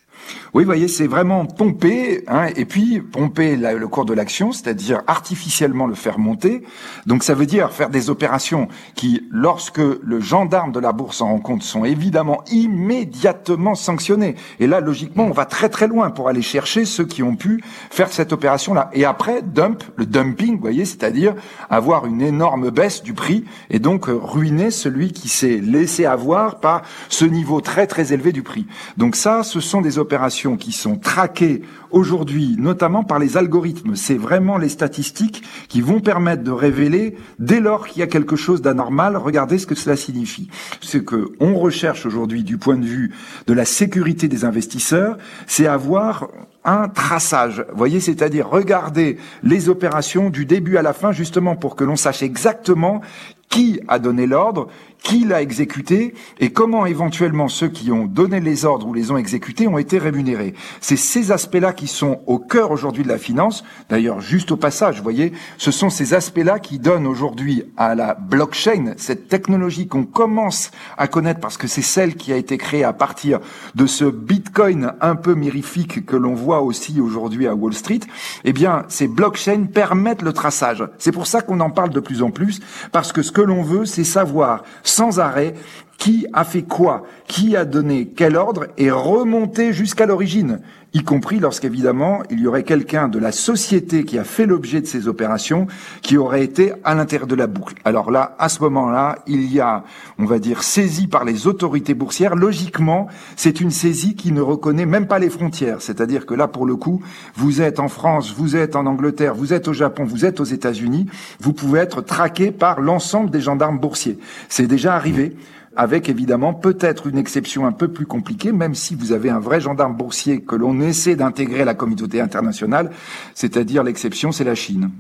Oui, 0.54 0.62
vous 0.62 0.69
voyez, 0.69 0.87
c'est 0.87 1.07
vraiment 1.07 1.47
pomper, 1.47 2.23
hein, 2.28 2.47
et 2.54 2.64
puis 2.64 3.00
pomper 3.00 3.57
le 3.57 3.88
cours 3.88 4.04
de 4.04 4.14
l'action, 4.14 4.52
c'est-à-dire 4.52 5.02
artificiellement 5.07 5.87
le 5.87 5.95
faire 5.95 6.19
monter. 6.19 6.62
Donc 7.07 7.25
ça 7.25 7.35
veut 7.35 7.47
dire 7.47 7.73
faire 7.73 7.90
des 7.90 8.09
opérations 8.09 8.69
qui, 8.95 9.26
lorsque 9.31 9.78
le 9.78 10.21
gendarme 10.21 10.73
de 10.73 10.81
la 10.81 10.93
bourse 10.93 11.21
en 11.21 11.28
rend 11.28 11.40
compte, 11.40 11.62
sont 11.62 11.85
évidemment 11.85 12.43
immédiatement 12.52 13.75
sanctionnées. 13.75 14.37
Et 14.61 14.66
là, 14.66 14.81
logiquement, 14.81 15.25
on 15.25 15.33
va 15.33 15.45
très 15.45 15.69
très 15.69 15.88
loin 15.88 16.11
pour 16.11 16.28
aller 16.28 16.43
chercher 16.43 16.85
ceux 16.85 17.04
qui 17.04 17.23
ont 17.23 17.37
pu 17.37 17.63
faire 17.91 18.13
cette 18.13 18.32
opération-là. 18.32 18.91
Et 18.93 19.04
après, 19.04 19.43
dump, 19.43 19.82
le 19.97 20.06
dumping, 20.06 20.54
vous 20.54 20.60
voyez, 20.60 20.84
c'est-à-dire 20.84 21.34
avoir 21.69 22.06
une 22.06 22.23
énorme 22.23 22.71
baisse 22.71 23.02
du 23.02 23.13
prix 23.13 23.45
et 23.71 23.80
donc 23.80 24.04
ruiner 24.06 24.71
celui 24.71 25.13
qui 25.13 25.28
s'est 25.28 25.60
laissé 25.60 26.06
avoir 26.06 26.60
par 26.60 26.82
ce 27.08 27.25
niveau 27.25 27.60
très 27.60 27.87
très 27.87 28.13
élevé 28.13 28.30
du 28.30 28.43
prix. 28.43 28.67
Donc 28.97 29.17
ça, 29.17 29.43
ce 29.43 29.58
sont 29.60 29.80
des 29.80 29.99
opérations 29.99 30.13
qui 30.58 30.72
sont 30.72 30.96
traquées 30.96 31.62
aujourd'hui, 31.90 32.56
notamment 32.58 33.04
par 33.04 33.18
les 33.18 33.36
algorithmes. 33.36 33.94
C'est 33.94 34.16
vraiment 34.16 34.58
les 34.58 34.68
statistiques 34.68 35.42
qui 35.68 35.80
vont 35.80 36.00
permettre 36.00 36.42
de 36.42 36.50
révéler, 36.50 37.16
dès 37.38 37.60
lors 37.60 37.86
qu'il 37.86 38.00
y 38.00 38.02
a 38.02 38.06
quelque 38.06 38.36
chose 38.36 38.62
d'anormal, 38.62 39.16
regardez 39.16 39.58
ce 39.58 39.66
que 39.66 39.74
cela 39.74 39.96
signifie. 39.96 40.48
Ce 40.80 40.98
que 40.98 41.32
on 41.40 41.58
recherche 41.58 42.06
aujourd'hui 42.06 42.42
du 42.42 42.58
point 42.58 42.76
de 42.76 42.84
vue 42.84 43.12
de 43.46 43.52
la 43.52 43.64
sécurité 43.64 44.28
des 44.28 44.44
investisseurs, 44.44 45.18
c'est 45.46 45.66
avoir 45.66 46.28
un 46.64 46.88
traçage. 46.88 47.64
Voyez, 47.74 48.00
c'est-à-dire 48.00 48.48
regarder 48.48 49.18
les 49.42 49.68
opérations 49.68 50.30
du 50.30 50.46
début 50.46 50.76
à 50.76 50.82
la 50.82 50.92
fin, 50.92 51.12
justement 51.12 51.56
pour 51.56 51.76
que 51.76 51.84
l'on 51.84 51.96
sache 51.96 52.22
exactement 52.22 53.02
qui 53.50 53.78
a 53.86 53.98
donné 53.98 54.26
l'ordre, 54.26 54.68
qui 55.04 55.25
l'a 55.25 55.43
exécuté 55.43 56.14
et 56.40 56.50
comment 56.50 56.86
éventuellement 56.86 57.47
ceux 57.47 57.69
qui 57.69 57.93
ont 57.93 58.06
donné 58.06 58.40
les 58.40 58.64
ordres 58.64 58.88
ou 58.88 58.95
les 58.95 59.10
ont 59.12 59.19
exécutés 59.19 59.69
ont 59.69 59.78
été 59.78 59.99
rémunérés. 59.99 60.54
C'est 60.80 60.97
ces 60.97 61.30
aspects-là 61.30 61.75
qui 61.75 61.86
sont 61.86 62.23
au 62.26 62.38
cœur 62.38 62.71
aujourd'hui 62.71 63.04
de 63.04 63.08
la 63.08 63.19
finance. 63.19 63.64
D'ailleurs, 63.90 64.23
juste 64.23 64.50
au 64.50 64.56
passage, 64.56 64.97
vous 64.97 65.02
voyez, 65.02 65.32
ce 65.58 65.71
sont 65.71 65.90
ces 65.90 66.14
aspects-là 66.14 66.58
qui 66.58 66.78
donnent 66.78 67.06
aujourd'hui 67.06 67.64
à 67.76 67.95
la 67.95 68.14
blockchain, 68.14 68.95
cette 68.97 69.28
technologie 69.28 69.86
qu'on 69.86 70.04
commence 70.04 70.71
à 70.97 71.06
connaître 71.06 71.38
parce 71.38 71.58
que 71.58 71.69
c'est 71.69 71.82
celle 71.82 72.14
qui 72.14 72.32
a 72.32 72.36
été 72.36 72.56
créée 72.56 72.82
à 72.82 72.95
partir 72.95 73.40
de 73.75 73.86
ce 73.86 74.06
bitcoin 74.06 74.95
un 75.02 75.17
peu 75.17 75.34
mirifique 75.34 76.06
que 76.06 76.17
l'on 76.17 76.34
voit 76.34 76.62
aussi 76.62 76.99
aujourd'hui 77.00 77.47
à 77.47 77.54
Wall 77.54 77.75
Street. 77.75 78.00
Eh 78.45 78.54
bien, 78.54 78.84
ces 78.88 79.06
blockchains 79.06 79.64
permettent 79.64 80.23
le 80.23 80.32
traçage. 80.32 80.82
C'est 80.97 81.12
pour 81.12 81.26
ça 81.26 81.43
qu'on 81.43 81.60
en 81.60 81.71
parle 81.71 81.90
de 81.90 82.00
plus 82.00 82.23
en 82.23 82.30
plus 82.30 82.60
parce 82.90 83.12
que 83.12 83.21
ce 83.21 83.32
que 83.32 83.43
l'on 83.43 83.62
veut, 83.62 83.84
c'est 83.84 84.02
savoir 84.02 84.62
sans 84.95 85.19
arrêt 85.19 85.54
qui 85.99 86.26
a 86.33 86.45
fait 86.45 86.63
quoi, 86.63 87.04
qui 87.26 87.57
a 87.57 87.65
donné 87.65 88.09
quel 88.15 88.37
ordre 88.37 88.67
et 88.76 88.91
remonter 88.91 89.73
jusqu'à 89.73 90.07
l'origine 90.07 90.61
y 90.95 91.02
compris 91.02 91.41
lorsqu'évidemment 91.41 92.23
il 92.30 92.41
y 92.41 92.47
aurait 92.47 92.63
quelqu'un 92.63 93.09
de 93.09 93.19
la 93.19 93.33
société 93.33 94.04
qui 94.04 94.17
a 94.17 94.25
fait 94.25 94.47
l'objet 94.47 94.80
de 94.80 94.87
ces 94.87 95.09
opérations 95.09 95.67
qui 96.02 96.17
aurait 96.17 96.45
été 96.45 96.73
à 96.85 96.95
l'intérieur 96.95 97.26
de 97.26 97.35
la 97.35 97.49
boucle. 97.49 97.75
Alors 97.85 98.13
là, 98.13 98.37
à 98.39 98.49
ce 98.49 98.61
moment-là, 98.63 99.19
il 99.26 99.52
y 99.52 99.61
a, 99.61 99.83
on 100.19 100.25
va 100.25 100.39
dire, 100.39 100.63
saisie 100.63 101.09
par 101.09 101.25
les 101.25 101.49
autorités 101.49 101.95
boursières. 101.95 102.37
Logiquement, 102.37 103.09
c'est 103.37 103.61
une 103.61 103.73
saisie 103.73 104.15
qui 104.15 104.30
ne 104.30 104.41
reconnaît 104.41 104.87
même 104.87 105.09
pas 105.09 105.19
les 105.19 105.30
frontières. 105.30 105.83
C'est-à-dire 105.83 106.26
que 106.26 106.35
là, 106.35 106.47
pour 106.47 106.65
le 106.65 106.76
coup, 106.76 107.02
vous 107.35 107.61
êtes 107.61 107.80
en 107.80 107.89
France, 107.89 108.33
vous 108.37 108.54
êtes 108.54 108.76
en 108.76 108.87
Angleterre, 108.87 109.35
vous 109.35 109.52
êtes 109.52 109.67
au 109.67 109.73
Japon, 109.73 110.04
vous 110.04 110.25
êtes 110.25 110.39
aux 110.39 110.45
États-Unis, 110.45 111.07
vous 111.41 111.52
pouvez 111.52 111.80
être 111.80 112.02
traqué 112.02 112.52
par 112.52 112.80
l'ensemble 112.80 113.30
des 113.30 113.41
gendarmes 113.41 113.78
boursiers. 113.78 114.19
C'est 114.49 114.69
déjà 114.69 114.95
arrivé 114.95 115.37
avec 115.76 116.08
évidemment 116.08 116.54
peut-être 116.54 117.06
une 117.06 117.19
exception 117.19 117.67
un 117.67 117.73
peu 117.73 117.89
plus 117.89 118.06
compliquée, 118.06 118.52
même 118.52 118.75
si 118.75 118.95
vous 118.95 119.13
avez 119.13 119.30
un 119.30 119.41
vrai 119.41 119.60
gendarme 119.60 119.97
boursier 119.97 120.41
que 120.41 120.56
l'on 120.56 120.80
essaie 120.80 121.17
d'intégrer 121.17 121.63
à 121.63 121.65
la 121.65 121.75
communauté 121.75 122.21
internationale, 122.21 122.91
c'est-à-dire 123.34 123.82
l'exception, 123.82 124.32
c'est 124.32 124.45
la 124.45 124.54
Chine. 124.54 124.91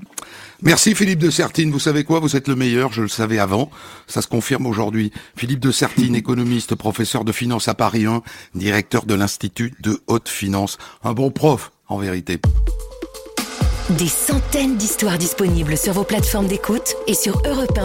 Merci 0.62 0.94
Philippe 0.94 1.18
de 1.18 1.30
Sertine. 1.30 1.70
Vous 1.70 1.78
savez 1.78 2.04
quoi? 2.04 2.20
Vous 2.20 2.36
êtes 2.36 2.48
le 2.48 2.56
meilleur. 2.56 2.92
Je 2.92 3.02
le 3.02 3.08
savais 3.08 3.38
avant. 3.38 3.70
Ça 4.06 4.22
se 4.22 4.28
confirme 4.28 4.66
aujourd'hui. 4.66 5.12
Philippe 5.36 5.60
de 5.60 5.70
Sertine, 5.70 6.14
économiste, 6.16 6.74
professeur 6.74 7.24
de 7.24 7.32
finance 7.32 7.68
à 7.68 7.74
Paris 7.74 8.06
1, 8.06 8.22
directeur 8.54 9.04
de 9.04 9.14
l'Institut 9.14 9.74
de 9.80 10.00
haute 10.06 10.28
finance. 10.28 10.78
Un 11.02 11.12
bon 11.12 11.30
prof, 11.30 11.72
en 11.88 11.98
vérité. 11.98 12.40
Des 13.90 14.08
centaines 14.08 14.76
d'histoires 14.76 15.18
disponibles 15.18 15.76
sur 15.76 15.92
vos 15.92 16.04
plateformes 16.04 16.46
d'écoute 16.46 16.94
et 17.06 17.14
sur 17.14 17.42
europe 17.46 17.78